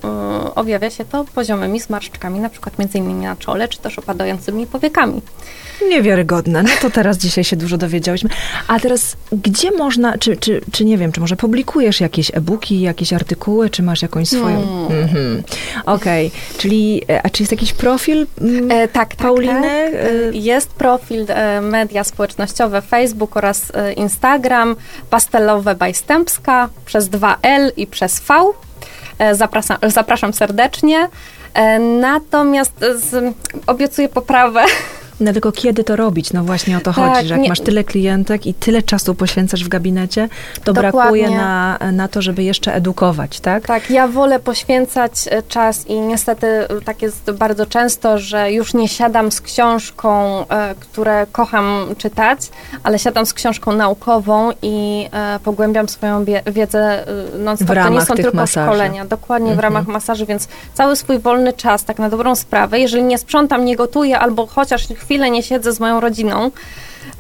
y, 0.47 0.53
objawia 0.55 0.89
się 0.89 1.05
to 1.05 1.25
poziomymi 1.35 1.79
zmarszczkami, 1.79 2.39
na 2.39 2.49
przykład 2.49 2.79
między 2.79 2.97
innymi 2.97 3.23
na 3.25 3.35
czole, 3.35 3.67
czy 3.67 3.77
też 3.79 3.99
opadającymi 3.99 4.67
powiekami. 4.67 5.21
Niewiarygodne. 5.89 6.63
No 6.63 6.69
to 6.81 6.89
teraz 6.89 7.17
dzisiaj 7.17 7.43
się 7.43 7.55
dużo 7.55 7.77
dowiedziałyśmy. 7.77 8.29
A 8.67 8.79
teraz 8.79 9.17
gdzie 9.31 9.71
można, 9.71 10.17
czy, 10.17 10.37
czy, 10.37 10.61
czy 10.71 10.85
nie 10.85 10.97
wiem, 10.97 11.11
czy 11.11 11.19
może 11.21 11.35
publikujesz 11.35 12.01
jakieś 12.01 12.31
e-booki, 12.35 12.81
jakieś 12.81 13.13
artykuły, 13.13 13.69
czy 13.69 13.83
masz 13.83 14.01
jakąś 14.01 14.27
swoją... 14.27 14.87
Mhm. 14.89 15.43
Okej, 15.85 16.31
czyli, 16.57 17.01
e, 17.09 17.25
a 17.25 17.29
czy 17.29 17.43
jest 17.43 17.51
jakiś 17.51 17.73
profil 17.73 18.27
mm, 18.41 18.71
E, 18.71 18.87
tak, 18.87 19.09
tak, 19.09 19.17
Pauliny? 19.17 19.61
tak. 19.61 19.93
E, 19.93 20.31
Jest 20.33 20.69
profil 20.69 21.25
e, 21.29 21.61
media 21.61 22.03
społecznościowe 22.03 22.81
Facebook 22.81 23.37
oraz 23.37 23.71
e, 23.75 23.93
Instagram 23.93 24.75
pastelowe 25.09 25.75
by 25.75 25.93
Stępska 25.93 26.69
przez 26.85 27.09
2L 27.09 27.71
i 27.77 27.87
przez 27.87 28.19
V. 28.19 28.33
E, 29.19 29.35
Zapraszam, 29.35 29.77
zapraszam 29.83 30.33
serdecznie. 30.33 31.09
E, 31.53 31.79
Natomiast 31.79 32.79
z, 32.95 33.35
obiecuję 33.67 34.09
poprawę. 34.09 34.63
No 35.19 35.33
tylko 35.33 35.51
kiedy 35.51 35.83
to 35.83 35.95
robić? 35.95 36.33
No 36.33 36.43
właśnie 36.43 36.77
o 36.77 36.79
to 36.79 36.93
Tak, 36.93 36.95
chodzi, 37.15 37.27
że 37.27 37.33
jak 37.33 37.43
nie- 37.43 37.49
masz 37.49 37.59
tyle 37.59 37.83
klientek 37.83 38.45
i 38.47 38.53
tyle 38.53 38.83
czasu 38.83 39.15
poświęcasz 39.15 39.63
w 39.63 39.67
gabinecie, 39.67 40.29
to 40.63 40.73
Dokładnie. 40.73 40.91
brakuje 41.01 41.29
na, 41.29 41.77
na 41.91 42.07
to, 42.07 42.21
żeby 42.21 42.43
jeszcze 42.43 42.73
edukować, 42.75 43.39
tak? 43.39 43.65
Tak, 43.67 43.89
ja 43.89 44.07
wolę 44.07 44.39
poświęcać 44.39 45.11
e, 45.29 45.43
czas 45.43 45.87
i 45.87 45.99
niestety 45.99 46.47
e, 46.47 46.67
tak 46.85 47.01
jest 47.01 47.31
bardzo 47.31 47.65
często, 47.65 48.19
że 48.19 48.51
już 48.51 48.73
nie 48.73 48.87
siadam 48.87 49.31
z 49.31 49.41
książką, 49.41 50.39
e, 50.49 50.75
które 50.79 51.27
kocham 51.31 51.85
czytać, 51.97 52.39
ale 52.83 52.99
siadam 52.99 53.25
z 53.25 53.33
książką 53.33 53.71
naukową 53.71 54.51
i 54.61 55.09
pogłębiam 55.43 55.89
swoją 55.89 56.25
wiedzę 56.45 57.05
non-stop. 57.39 57.69
W 57.69 57.83
to 57.83 57.89
nie 57.89 58.01
są 58.01 58.15
tylko 58.15 58.37
masaży. 58.37 58.67
szkolenia, 58.67 59.05
dokładnie 59.05 59.47
w 59.47 59.51
Mhm. 59.53 59.73
ramach 59.73 59.87
masaży, 59.87 60.25
więc 60.25 60.47
cały 60.73 60.95
swój 60.95 61.19
wolny 61.19 61.53
czas, 61.53 61.83
tak 61.83 61.99
na 61.99 62.09
dobrą 62.09 62.35
sprawę, 62.35 62.79
jeżeli 62.79 63.03
nie 63.03 63.17
sprzątam, 63.17 63.65
nie 63.65 63.75
gotuję 63.75 64.19
albo 64.19 64.47
chociaż 64.47 64.89
chwilę 65.05 65.29
nie 65.31 65.43
siedzę 65.43 65.73
z 65.73 65.79
moją 65.79 65.99
rodziną, 65.99 66.51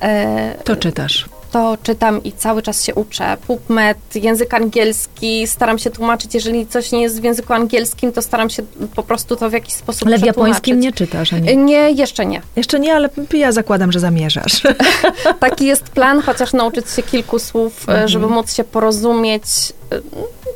e, 0.01 0.55
To 0.63 0.75
czytasz. 0.75 1.25
to 1.51 1.77
czytam 1.83 2.23
i 2.23 2.31
cały 2.31 2.61
czas 2.61 2.83
się 2.83 2.95
uczę. 2.95 3.37
PubMed, 3.47 3.97
język 4.15 4.53
angielski, 4.53 5.47
staram 5.47 5.79
się 5.79 5.89
tłumaczyć, 5.89 6.33
jeżeli 6.33 6.67
coś 6.67 6.91
nie 6.91 7.01
jest 7.01 7.21
w 7.21 7.23
języku 7.23 7.53
angielskim, 7.53 8.11
to 8.11 8.21
staram 8.21 8.49
się 8.49 8.63
po 8.95 9.03
prostu 9.03 9.35
to 9.35 9.49
w 9.49 9.53
jakiś 9.53 9.73
sposób 9.73 10.07
Ale 10.07 10.17
w 10.17 10.25
japońskim 10.25 10.79
nie 10.79 10.93
czytasz, 10.93 11.33
a 11.33 11.39
nie? 11.39 11.55
Nie, 11.55 11.91
jeszcze 11.91 12.25
nie. 12.25 12.41
Jeszcze 12.55 12.79
nie, 12.79 12.95
ale 12.95 13.09
ja 13.33 13.51
zakładam, 13.51 13.91
że 13.91 13.99
zamierzasz. 13.99 14.61
Taki 15.39 15.65
jest 15.65 15.83
plan, 15.83 16.21
chociaż 16.21 16.53
nauczyć 16.53 16.89
się 16.89 17.03
kilku 17.03 17.39
słów, 17.39 17.79
Mhm. 17.81 18.05
e, 18.05 18.07
żeby 18.07 18.27
móc 18.27 18.53
się 18.53 18.63
porozumieć, 18.63 19.43
e, 19.91 20.01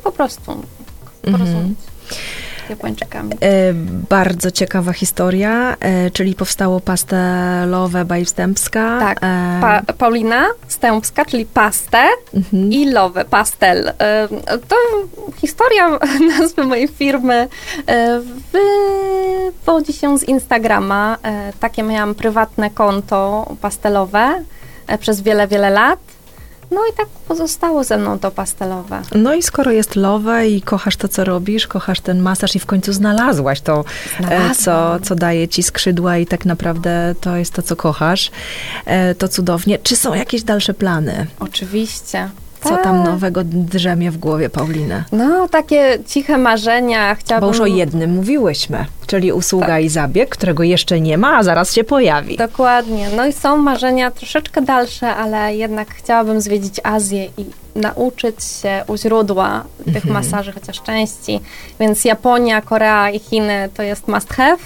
po 0.02 0.12
prostu 0.12 0.42
porozumieć 1.22 1.48
Mhm. 1.50 1.74
Japończykami. 2.70 3.32
E, 3.40 3.72
Bardzo 4.08 4.50
ciekawa 4.50 4.92
historia, 4.92 5.76
e, 5.80 6.10
czyli 6.10 6.34
powstało 6.34 6.80
pastelowe 6.80 8.04
Bajwstępska. 8.04 8.98
Tak, 9.00 9.18
E, 9.22 9.58
Pa, 9.60 9.82
Paulina 9.98 10.46
Stępska, 10.68 11.24
czyli 11.24 11.46
pastę 11.46 11.98
mhm. 12.34 12.72
i 12.72 12.90
Love, 12.90 13.24
pastel. 13.24 13.92
To 14.68 14.76
historia 15.36 15.98
nazwy 16.38 16.64
mojej 16.64 16.88
firmy 16.88 17.48
wywodzi 18.52 19.92
się 19.92 20.18
z 20.18 20.22
Instagrama. 20.22 21.16
Takie 21.60 21.82
miałam 21.82 22.14
prywatne 22.14 22.70
konto 22.70 23.46
pastelowe 23.60 24.44
przez 25.00 25.20
wiele, 25.20 25.48
wiele 25.48 25.70
lat. 25.70 25.98
No 26.70 26.80
i 26.92 26.96
tak 26.96 27.06
pozostało 27.28 27.84
ze 27.84 27.98
mną 27.98 28.18
to 28.18 28.30
pastelowe. 28.30 29.02
No 29.14 29.34
i 29.34 29.42
skoro 29.42 29.70
jest 29.70 29.96
lowe 29.96 30.48
i 30.48 30.62
kochasz 30.62 30.96
to, 30.96 31.08
co 31.08 31.24
robisz, 31.24 31.66
kochasz 31.66 32.00
ten 32.00 32.20
masaż 32.22 32.56
i 32.56 32.58
w 32.58 32.66
końcu 32.66 32.92
znalazłaś 32.92 33.60
to, 33.60 33.84
e, 34.20 34.20
Znalazłam. 34.20 34.54
co, 34.54 34.98
co 35.06 35.14
daje 35.14 35.48
ci 35.48 35.62
skrzydła 35.62 36.18
i 36.18 36.26
tak 36.26 36.44
naprawdę 36.44 37.14
to 37.20 37.36
jest 37.36 37.52
to, 37.54 37.62
co 37.62 37.76
kochasz, 37.76 38.30
e, 38.86 39.14
to 39.14 39.28
cudownie. 39.28 39.78
Czy 39.78 39.96
są 39.96 40.14
jakieś 40.14 40.42
dalsze 40.42 40.74
plany? 40.74 41.26
Oczywiście. 41.40 42.28
Co 42.62 42.68
Tak. 42.68 42.84
tam 42.84 43.04
nowego 43.04 43.40
drzemie 43.44 44.10
w 44.10 44.18
głowie 44.18 44.50
Pauliny? 44.50 45.04
No, 45.12 45.48
takie 45.48 45.98
ciche 46.06 46.38
marzenia. 46.38 47.14
Chciałabym... 47.14 47.48
Bo 47.48 47.54
już 47.54 47.60
o 47.60 47.66
jednym 47.66 48.10
mówiłyśmy, 48.14 48.84
czyli 49.06 49.32
usługa 49.32 49.66
Tak. 49.66 49.82
i 49.84 49.88
zabieg, 49.88 50.28
którego 50.28 50.62
jeszcze 50.62 51.00
nie 51.00 51.18
ma, 51.18 51.36
a 51.36 51.42
zaraz 51.42 51.72
się 51.74 51.84
pojawi. 51.84 52.36
Dokładnie. 52.36 53.08
No 53.16 53.26
i 53.26 53.32
są 53.32 53.56
marzenia 53.56 54.10
troszeczkę 54.10 54.62
dalsze, 54.62 55.14
ale 55.14 55.56
jednak 55.56 55.88
chciałabym 55.94 56.40
zwiedzić 56.40 56.80
Azję 56.84 57.24
i 57.24 57.44
nauczyć 57.74 58.44
się 58.44 58.84
u 58.86 58.96
źródła 58.96 59.64
tych 59.92 60.04
masaży 60.04 60.52
chociaż 60.52 60.82
części. 60.82 61.40
Więc 61.80 62.04
Japonia, 62.04 62.62
Korea 62.62 63.10
i 63.10 63.18
Chiny 63.18 63.68
to 63.74 63.82
jest 63.82 64.08
must 64.08 64.32
have. 64.32 64.56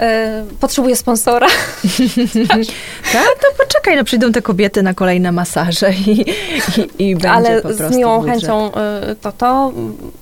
Yy, 0.00 0.56
Potrzebuję 0.60 0.96
sponsora. 0.96 1.46
Tak, 3.12 3.26
to 3.40 3.64
poczekaj, 3.64 3.96
no 3.96 4.04
przyjdą 4.04 4.32
te 4.32 4.42
kobiety 4.42 4.82
na 4.82 4.94
kolejne 4.94 5.32
masaże 5.32 5.92
i, 5.92 6.20
i, 6.20 7.08
i 7.08 7.14
będzie 7.14 7.30
ale 7.30 7.62
po 7.62 7.68
prostu 7.68 7.92
z 7.94 7.96
miłą 7.96 8.18
budżet. 8.20 8.34
chęcią 8.34 8.68
y, 8.68 9.16
to 9.16 9.32
to. 9.32 9.72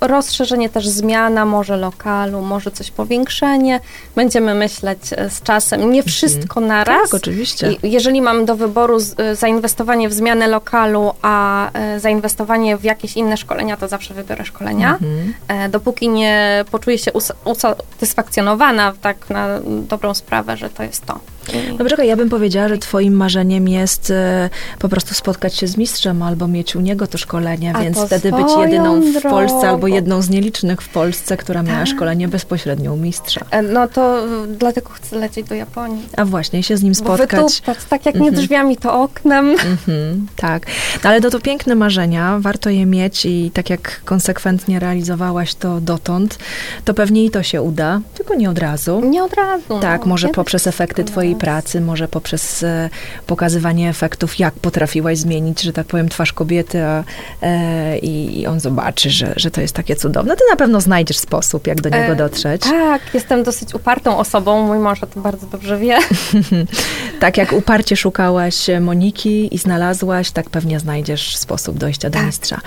Rozszerzenie 0.00 0.68
też 0.68 0.88
zmiana, 0.88 1.44
może 1.44 1.76
lokalu, 1.76 2.40
może 2.40 2.70
coś 2.70 2.90
powiększenie. 2.90 3.80
Będziemy 4.16 4.54
myśleć 4.54 4.98
y, 5.12 5.30
z 5.30 5.42
czasem. 5.42 5.92
Nie 5.92 6.02
wszystko 6.02 6.60
na 6.60 6.84
raz. 6.84 7.10
Tak, 7.10 7.14
oczywiście. 7.14 7.74
Jeżeli 7.82 8.22
mam 8.22 8.44
do 8.44 8.56
wyboru 8.56 8.98
y, 9.32 9.34
zainwestowanie 9.36 10.08
w 10.08 10.12
zmianę 10.12 10.48
lokalu, 10.48 11.12
a 11.22 11.68
y, 11.96 12.00
zainwestowanie 12.00 12.76
w 12.76 12.84
jakieś 12.84 13.16
inne 13.16 13.36
szkolenia, 13.36 13.76
to 13.76 13.88
zawsze 13.88 14.14
wybiorę 14.14 14.44
szkolenia. 14.44 14.90
Mhm. 14.92 15.34
E, 15.48 15.68
Dopóki 15.68 16.08
nie 16.08 16.64
poczuję 16.70 16.98
się 16.98 17.12
us- 17.12 17.32
usatysfakcjonowana 17.44 18.92
tak 19.00 19.30
na 19.30 19.46
dobrą 19.70 20.14
sprawę, 20.14 20.56
że 20.56 20.70
to 20.70 20.82
jest 20.82 21.06
to. 21.06 21.20
I- 21.54 21.72
No 21.72 21.84
poczekaj, 21.84 22.08
ja 22.08 22.16
bym 22.16 22.28
powiedziała, 22.30 22.68
że 22.68 22.78
twoim 22.78 23.14
marzeniem 23.14 23.68
jest 23.68 24.10
e, 24.10 24.50
po 24.78 24.88
prostu 24.88 25.14
spotkać 25.14 25.54
się 25.54 25.66
z 25.66 25.76
mistrzem 25.76 26.22
albo 26.22 26.48
mieć 26.48 26.76
u 26.76 26.80
niego 26.80 27.06
to 27.06 27.18
szkolenie, 27.18 27.72
A 27.76 27.80
więc 27.82 27.96
to 27.96 28.06
wtedy 28.06 28.32
być 28.32 28.46
jedyną 28.60 29.00
w 29.00 29.22
Polsce 29.22 29.56
albo 29.68 29.78
drogą. 29.78 29.86
jedną 29.86 30.22
z 30.22 30.30
nielicznych 30.30 30.82
w 30.82 30.88
Polsce, 30.88 31.36
która 31.36 31.62
miała 31.62 31.78
Tak. 31.78 31.88
szkolenie 31.88 32.28
bezpośrednio 32.28 32.92
u 32.94 32.96
mistrza. 32.96 33.40
E, 33.50 33.62
No 33.62 33.88
to 33.88 34.22
dlatego 34.58 34.90
chcę 34.90 35.16
lecieć 35.16 35.48
do 35.48 35.54
Japonii. 35.54 36.02
A 36.16 36.24
właśnie, 36.24 36.62
się 36.62 36.76
z 36.76 36.82
nim 36.82 36.92
Bo 36.92 36.98
spotkać. 36.98 37.30
wytupać, 37.54 37.78
tak 37.88 38.06
jak 38.06 38.14
nie 38.14 38.28
Mhm. 38.28 38.34
drzwiami, 38.34 38.76
to 38.76 39.00
oknem. 39.02 39.50
Mhm, 39.50 40.26
tak. 40.36 40.66
No, 41.04 41.10
ale 41.10 41.20
to, 41.20 41.30
to 41.30 41.40
piękne 41.40 41.74
marzenia, 41.74 42.38
warto 42.40 42.70
je 42.70 42.86
mieć 42.86 43.26
i 43.26 43.50
tak 43.54 43.70
jak 43.70 44.00
konsekwentnie 44.04 44.78
realizowałaś 44.78 45.54
to 45.54 45.80
dotąd, 45.80 46.38
to 46.84 46.94
pewnie 46.94 47.24
i 47.24 47.30
to 47.30 47.42
się 47.42 47.62
uda, 47.62 48.00
tylko 48.14 48.34
nie 48.34 48.50
od 48.50 48.58
razu. 48.58 49.00
Nie 49.04 49.24
od 49.24 49.32
razu. 49.34 49.78
Tak, 49.80 50.00
no. 50.00 50.06
może 50.06 50.28
poprzez 50.28 50.62
tak 50.62 50.74
efekty 50.74 51.04
twojej. 51.04 51.36
Pracy, 51.40 51.80
może 51.80 52.08
poprzez 52.08 52.62
e, 52.62 52.90
pokazywanie 53.26 53.88
efektów, 53.88 54.38
jak 54.38 54.54
potrafiłaś 54.54 55.18
zmienić, 55.18 55.62
że 55.62 55.72
tak 55.72 55.86
powiem, 55.86 56.08
twarz 56.08 56.32
kobiety 56.32 56.84
a, 56.84 57.04
e, 57.42 57.98
i, 57.98 58.46
on 58.46 58.60
zobaczy, 58.60 59.10
że, 59.10 59.32
że 59.36 59.50
to 59.50 59.60
jest 59.60 59.74
takie 59.74 59.96
cudowne. 59.96 60.36
Ty 60.36 60.42
na 60.50 60.56
pewno 60.56 60.80
znajdziesz 60.80 61.18
sposób, 61.18 61.66
jak 61.66 61.80
do 61.80 61.88
niego 61.88 62.12
E, 62.12 62.16
dotrzeć. 62.16 62.62
Tak, 62.62 63.02
jestem 63.14 63.42
dosyć 63.42 63.74
upartą 63.74 64.18
osobą. 64.18 64.66
Mój 64.66 64.78
mąż 64.78 65.02
o 65.02 65.06
tym 65.06 65.22
bardzo 65.22 65.46
dobrze 65.46 65.78
wie. 65.78 65.98
Tak 67.20 67.36
jak 67.36 67.52
uparcie 67.52 67.96
szukałaś 67.96 68.66
Moniki 68.80 69.54
i 69.54 69.58
znalazłaś, 69.58 70.30
tak 70.30 70.50
pewnie 70.50 70.80
znajdziesz 70.80 71.36
sposób 71.36 71.78
dojścia 71.78 72.10
do 72.10 72.18
Tak, 72.18 72.26
mistrza. 72.26 72.60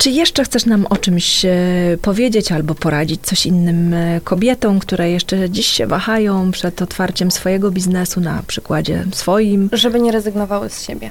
Czy 0.00 0.10
jeszcze 0.10 0.44
chcesz 0.44 0.66
nam 0.66 0.86
o 0.90 0.96
czymś 0.96 1.44
e, 1.44 1.50
powiedzieć 2.02 2.52
albo 2.52 2.74
poradzić 2.74 3.20
coś 3.22 3.46
innym 3.46 3.94
e, 3.94 4.20
kobietom, 4.24 4.78
które 4.78 5.10
jeszcze 5.10 5.50
dziś 5.50 5.66
się 5.66 5.86
wahają 5.86 6.50
przed 6.50 6.82
otwarciem 6.82 7.30
swojego 7.30 7.70
biznesu 7.70 8.20
na 8.20 8.42
przykładzie 8.46 9.04
swoim? 9.12 9.70
Żeby 9.72 10.00
nie 10.00 10.12
rezygnowały 10.12 10.70
z 10.70 10.82
siebie. 10.82 11.10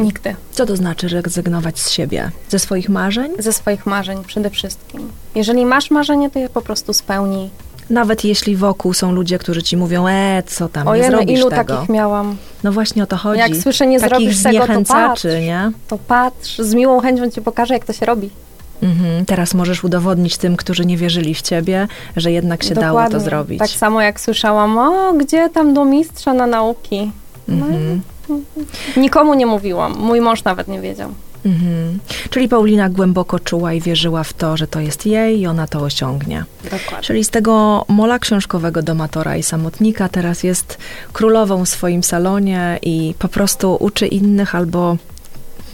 Nigdy. 0.00 0.36
Co 0.52 0.66
to 0.66 0.76
znaczy 0.76 1.08
rezygnować 1.08 1.80
z 1.80 1.90
siebie? 1.90 2.30
Ze 2.48 2.58
swoich 2.58 2.88
marzeń? 2.88 3.32
Ze 3.38 3.52
swoich 3.52 3.86
marzeń 3.86 4.24
przede 4.26 4.50
wszystkim. 4.50 5.10
Jeżeli 5.34 5.66
masz 5.66 5.90
marzenie, 5.90 6.30
to 6.30 6.38
je 6.38 6.48
po 6.48 6.62
prostu 6.62 6.92
spełnij. 6.92 7.50
Nawet 7.92 8.24
jeśli 8.24 8.56
wokół 8.56 8.92
są 8.94 9.12
ludzie, 9.12 9.38
którzy 9.38 9.62
ci 9.62 9.76
mówią, 9.76 10.06
e, 10.08 10.42
co 10.46 10.68
tam, 10.68 10.88
O 10.88 10.96
nie 10.96 11.04
zrobisz 11.04 11.38
ilu 11.40 11.50
tego. 11.50 11.74
takich 11.76 11.88
miałam. 11.88 12.36
No 12.64 12.72
właśnie 12.72 13.02
o 13.02 13.06
to 13.06 13.16
chodzi. 13.16 13.38
Jak 13.40 13.56
słyszę, 13.56 13.86
nie 13.86 14.00
Takich 14.00 14.18
zrobisz 14.18 14.42
tego, 14.42 14.66
to 14.66 14.82
patrz. 14.94 15.24
nie? 15.24 15.70
To 15.88 15.98
patrz, 15.98 16.58
z 16.58 16.74
miłą 16.74 17.00
chęcią 17.00 17.30
ci 17.30 17.42
pokażę, 17.42 17.74
jak 17.74 17.84
to 17.84 17.92
się 17.92 18.06
robi. 18.06 18.30
Mhm. 18.82 19.24
Teraz 19.26 19.54
możesz 19.54 19.84
udowodnić 19.84 20.36
tym, 20.36 20.56
którzy 20.56 20.84
nie 20.86 20.96
wierzyli 20.96 21.34
w 21.34 21.42
ciebie, 21.42 21.88
że 22.16 22.32
jednak 22.32 22.62
się 22.62 22.74
dało 22.74 22.86
Dokładnie. 22.86 23.18
to 23.18 23.24
zrobić. 23.24 23.58
Tak 23.58 23.68
samo 23.68 24.02
jak 24.02 24.20
słyszałam, 24.20 24.78
o, 24.78 25.12
gdzie 25.12 25.48
tam 25.50 25.74
do 25.74 25.84
mistrza 25.84 26.34
na 26.34 26.46
nauki? 26.46 27.12
No, 27.48 27.66
Mhm. 27.66 28.00
Nikomu 28.96 29.34
nie 29.34 29.46
mówiłam. 29.46 29.94
Mój 29.98 30.20
mąż 30.20 30.44
nawet 30.44 30.68
nie 30.68 30.80
wiedział. 30.80 31.10
Mhm. 31.46 31.98
Czyli 32.30 32.48
Paulina 32.48 32.88
głęboko 32.88 33.38
czuła 33.40 33.72
i 33.72 33.80
wierzyła 33.80 34.24
w 34.24 34.32
to, 34.32 34.56
że 34.56 34.66
to 34.66 34.80
jest 34.80 35.06
jej 35.06 35.40
i 35.40 35.46
ona 35.46 35.66
to 35.66 35.80
osiągnie. 35.80 36.44
Dokładnie. 36.64 36.98
Czyli 37.00 37.24
z 37.24 37.30
tego 37.30 37.84
mola 37.88 38.18
książkowego 38.18 38.82
domatora 38.82 39.36
i 39.36 39.42
samotnika 39.42 40.08
teraz 40.08 40.42
jest 40.42 40.78
królową 41.12 41.64
w 41.64 41.68
swoim 41.68 42.02
salonie 42.02 42.78
i 42.82 43.14
po 43.18 43.28
prostu 43.28 43.76
uczy 43.80 44.06
innych 44.06 44.54
albo 44.54 44.96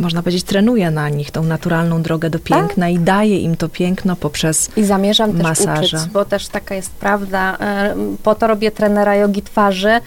można 0.01 0.23
powiedzieć 0.23 0.43
trenuje 0.45 0.91
na 0.91 1.09
nich 1.09 1.31
tą 1.31 1.43
naturalną 1.43 2.03
drogę 2.03 2.31
do 2.31 2.39
piękna 2.39 2.89
i 2.89 2.99
daje 2.99 3.39
im 3.39 3.57
to 3.57 3.69
piękno 3.69 4.17
poprzez 4.17 4.71
I 4.77 4.85
zamierzam 4.85 5.33
też 5.33 5.43
Masaże. 5.43 5.97
uczyć, 5.97 6.11
bo 6.13 6.25
też 6.25 6.49
taka 6.49 6.75
jest 6.75 6.91
prawda. 6.91 7.57
e, 7.61 7.95
Po 8.23 8.35
to 8.35 8.47
robię 8.47 8.71
trenera 8.71 9.17
jogi 9.17 9.43
twarzy, 9.43 10.01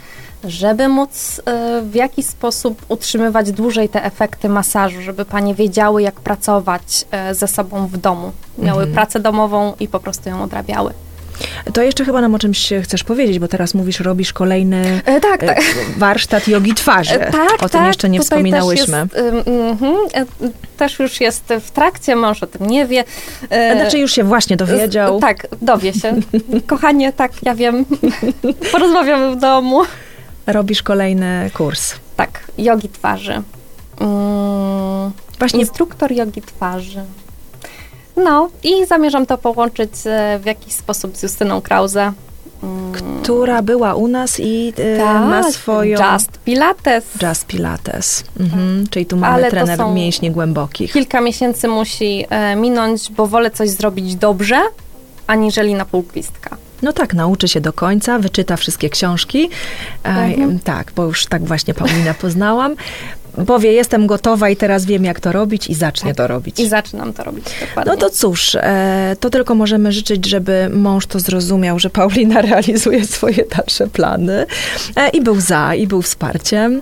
żeby 0.44 0.88
móc 0.88 1.42
e, 1.46 1.82
w 1.82 1.96
jakiś 1.96 2.26
sposób 2.26 2.82
utrzymywać 2.90 3.52
dłużej 3.52 3.90
te 3.90 4.04
efekty 4.06 4.50
masażu, 4.50 5.02
żeby 5.02 5.26
panie 5.26 5.56
wiedziały, 5.56 6.02
jak 6.02 6.16
pracować 6.16 7.06
e, 7.12 7.36
ze 7.36 7.48
sobą 7.48 7.88
w 7.88 7.98
domu. 7.98 8.32
Miały 8.58 8.80
Mhm. 8.84 8.94
pracę 8.94 9.20
domową 9.20 9.74
i 9.80 9.88
po 9.88 10.00
prostu 10.00 10.30
ją 10.30 10.44
odrabiały. 10.44 10.94
To 11.74 11.82
jeszcze 11.82 12.06
chyba 12.06 12.22
nam 12.22 12.36
o 12.36 12.40
czymś 12.40 12.74
chcesz 12.84 13.04
powiedzieć, 13.04 13.40
bo 13.40 13.48
teraz 13.48 13.74
mówisz, 13.74 14.00
robisz 14.00 14.34
kolejny 14.34 15.02
E, 15.06 15.20
tak, 15.22 15.40
tak. 15.42 15.60
e, 15.60 15.62
warsztat 15.98 16.48
jogi 16.48 16.74
twarzy. 16.74 17.14
E, 17.22 17.32
Tak, 17.32 17.54
o 17.54 17.70
tym 17.70 17.80
tak, 17.80 17.88
jeszcze 17.88 18.10
nie 18.10 18.20
wspominałyśmy. 18.20 19.08
Też, 19.08 19.24
jest, 19.24 19.48
ym, 19.48 19.58
mhm, 19.70 19.96
e, 20.14 20.26
też 20.78 21.00
już 21.00 21.22
jest 21.22 21.44
w 21.62 21.72
trakcie, 21.72 22.16
mąż 22.16 22.44
o 22.44 22.48
tym 22.48 22.68
nie 22.68 22.86
wie. 22.86 23.04
E, 23.50 23.76
Znaczy 23.82 24.00
już 24.00 24.12
się 24.12 24.24
właśnie 24.24 24.58
dowiedział. 24.58 25.20
Tak, 25.20 25.48
dowie 25.62 25.94
się. 25.94 26.16
Kochanie, 26.68 27.14
tak, 27.14 27.32
ja 27.44 27.56
wiem. 27.56 27.86
Porozmawiamy 28.72 29.36
w 29.36 29.40
domu. 29.40 29.82
Robisz 30.48 30.84
kolejny 30.84 31.52
kurs. 31.54 31.94
Tak, 32.16 32.52
jogi 32.58 32.90
twarzy. 32.90 33.42
Mm, 34.00 35.12
Właśnie 35.40 35.60
instruktor 35.60 36.12
jogi 36.12 36.42
twarzy. 36.42 37.02
No 38.18 38.50
i 38.64 38.86
zamierzam 38.86 39.26
to 39.26 39.38
połączyć 39.38 39.92
e, 40.06 40.40
w 40.40 40.46
jakiś 40.46 40.74
sposób 40.74 41.18
z 41.18 41.24
Justyną 41.24 41.62
Krause. 41.62 42.14
Mm. 42.64 42.94
Która 43.22 43.62
była 43.62 43.94
u 43.96 44.08
nas 44.08 44.40
i 44.40 44.74
e, 44.78 44.98
tak, 44.98 45.22
ma 45.22 45.52
swoją... 45.52 46.14
Just 46.14 46.32
Pilates. 46.46 47.06
Just 47.22 47.46
Pilates. 47.48 48.24
Mhm. 48.40 48.88
Czyli 48.90 49.06
tu 49.06 49.18
mamy 49.18 49.34
Ale 49.34 49.50
trener 49.52 49.80
mięśni 49.94 50.32
głębokich. 50.32 50.94
Kilka 50.94 51.22
miesięcy 51.22 51.68
musi 51.68 52.26
e, 52.30 52.56
minąć, 52.56 53.12
bo 53.12 53.28
wolę 53.28 53.52
coś 53.52 53.70
zrobić 53.70 54.16
dobrze, 54.16 54.62
aniżeli 55.28 55.74
na 55.74 55.86
pół 55.86 56.02
gwizdka. 56.02 56.58
No 56.82 56.94
tak, 56.94 57.14
nauczy 57.14 57.48
się 57.48 57.62
do 57.62 57.74
końca, 57.74 58.20
wyczyta 58.20 58.58
wszystkie 58.58 58.90
książki. 58.90 59.50
Mhm. 60.04 60.60
tak, 60.60 60.92
bo 60.96 61.06
już 61.06 61.26
tak 61.26 61.44
właśnie 61.46 61.74
Paulina 61.74 62.14
poznałam 62.14 62.76
powie, 63.48 63.72
jestem 63.72 64.08
gotowa 64.08 64.50
i 64.50 64.56
teraz 64.56 64.86
wiem, 64.86 65.06
jak 65.06 65.20
to 65.20 65.32
robić 65.32 65.70
i 65.70 65.76
zacznie 65.76 66.10
tak. 66.10 66.18
to 66.18 66.28
robić. 66.28 66.60
I 66.60 66.68
zaczynam 66.68 67.14
to 67.14 67.24
robić, 67.24 67.46
dokładnie. 67.60 67.94
No 67.94 67.98
to 67.98 68.10
cóż, 68.10 68.56
e, 68.56 69.16
to 69.20 69.30
tylko 69.30 69.56
możemy 69.56 69.92
życzyć, 69.92 70.26
żeby 70.26 70.70
mąż 70.74 71.06
to 71.06 71.20
zrozumiał, 71.20 71.80
że 71.80 71.90
Paulina 71.90 72.42
realizuje 72.52 73.06
swoje 73.06 73.46
dalsze 73.58 73.88
plany 73.88 74.46
e, 74.96 75.10
i 75.10 75.22
był 75.22 75.42
za, 75.42 75.76
i 75.76 75.88
był 75.88 76.02
wsparciem. 76.02 76.82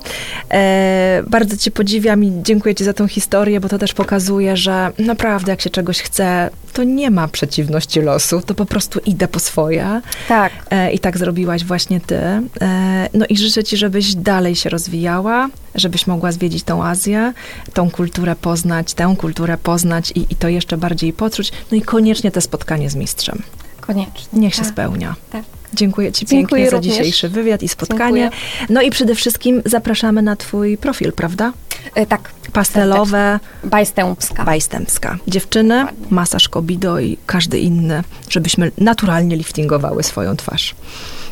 E, 0.51 1.23
bardzo 1.27 1.57
cię 1.57 1.71
podziwiam 1.71 2.23
i 2.23 2.31
dziękuję 2.43 2.75
ci 2.75 2.83
za 2.83 2.93
tą 2.93 3.07
historię, 3.07 3.59
bo 3.59 3.69
to 3.69 3.77
też 3.77 3.93
pokazuje, 3.93 4.57
że 4.57 4.91
naprawdę 4.99 5.51
jak 5.51 5.61
się 5.61 5.69
czegoś 5.69 6.01
chce, 6.01 6.49
to 6.73 6.83
nie 6.83 7.11
ma 7.11 7.27
przeciwności 7.27 8.01
losu, 8.01 8.41
to 8.41 8.55
po 8.55 8.65
prostu 8.65 8.99
idę 9.05 9.27
po 9.27 9.39
swoje. 9.39 10.01
Tak. 10.27 10.51
E, 10.69 10.91
I 10.91 10.99
tak 10.99 11.17
zrobiłaś 11.17 11.63
właśnie 11.63 12.01
ty. 12.01 12.15
E, 12.61 13.09
no 13.13 13.25
i 13.29 13.37
życzę 13.37 13.63
ci, 13.63 13.77
żebyś 13.77 14.15
dalej 14.15 14.55
się 14.55 14.69
rozwijała, 14.69 15.49
żebyś 15.75 16.07
mogła 16.07 16.31
zwiedzić 16.39 16.63
tą 16.63 16.83
Azję, 16.83 17.33
tą 17.73 17.91
kulturę 17.91 18.35
poznać, 18.35 18.93
tę 18.93 19.15
kulturę 19.17 19.57
poznać 19.57 20.11
i, 20.11 20.25
i 20.29 20.35
to 20.35 20.47
jeszcze 20.47 20.77
bardziej 20.77 21.13
poczuć. 21.13 21.51
No 21.71 21.77
i 21.77 21.81
koniecznie 21.81 22.31
te 22.31 22.41
spotkanie 22.41 22.89
z 22.89 22.95
mistrzem. 22.95 23.41
Koniecznie. 23.81 24.39
Niech 24.39 24.55
się 24.55 24.61
tak, 24.61 24.69
spełnia. 24.69 25.15
Tak. 25.31 25.43
Dziękuję 25.73 26.11
Ci 26.11 26.25
pięknie 26.25 26.37
Dziękuję 26.37 26.69
za 26.69 26.75
również. 26.75 26.95
dzisiejszy 26.95 27.29
wywiad 27.29 27.63
i 27.63 27.67
spotkanie. 27.67 28.21
Dziękuję. 28.21 28.41
No 28.69 28.81
i 28.81 28.89
przede 28.91 29.15
wszystkim 29.15 29.61
zapraszamy 29.65 30.21
na 30.21 30.35
Twój 30.35 30.77
profil, 30.77 31.13
prawda? 31.13 31.53
E, 31.95 32.05
tak. 32.05 32.31
Pastelowe. 32.53 33.39
Bajstępska. 33.63 34.43
Bajstępska. 34.43 35.17
Dziewczyny, 35.27 35.79
Dokładnie. 35.79 36.07
masaż 36.09 36.49
kobido 36.49 36.99
i 36.99 37.17
każdy 37.25 37.59
inny, 37.59 38.03
żebyśmy 38.29 38.71
naturalnie 38.77 39.35
liftingowały 39.35 40.03
swoją 40.03 40.35
twarz. 40.35 40.75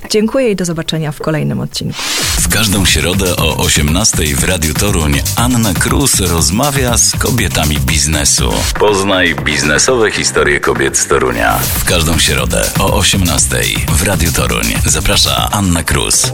Dziękuję 0.10 0.52
i 0.52 0.56
do 0.56 0.66
zobaczenia 0.66 1.12
w 1.12 1.20
kolejnym 1.20 1.60
odcinku. 1.60 2.00
W 2.40 2.48
każdą 2.50 2.86
środę 2.86 3.36
o 3.36 3.58
18 3.58 4.18
w 4.36 4.44
Radiu 4.44 4.74
Toruń 4.74 5.20
Anna 5.36 5.74
Krus 5.74 6.20
rozmawia 6.20 6.98
z 6.98 7.12
kobietami 7.16 7.80
biznesu. 7.80 8.54
Poznaj 8.80 9.36
biznesowe 9.36 10.12
historie 10.12 10.60
kobiet 10.60 10.98
z 10.98 11.08
Torunia. 11.08 11.60
W 11.60 11.86
każdą 11.86 12.18
środę 12.20 12.62
o 12.80 12.94
18 12.98 13.58
w 13.90 14.04
Radiu 14.04 14.32
Toruń 14.32 14.66
zaprasza 14.86 15.50
Anna 15.52 15.84
Krus. 15.84 16.32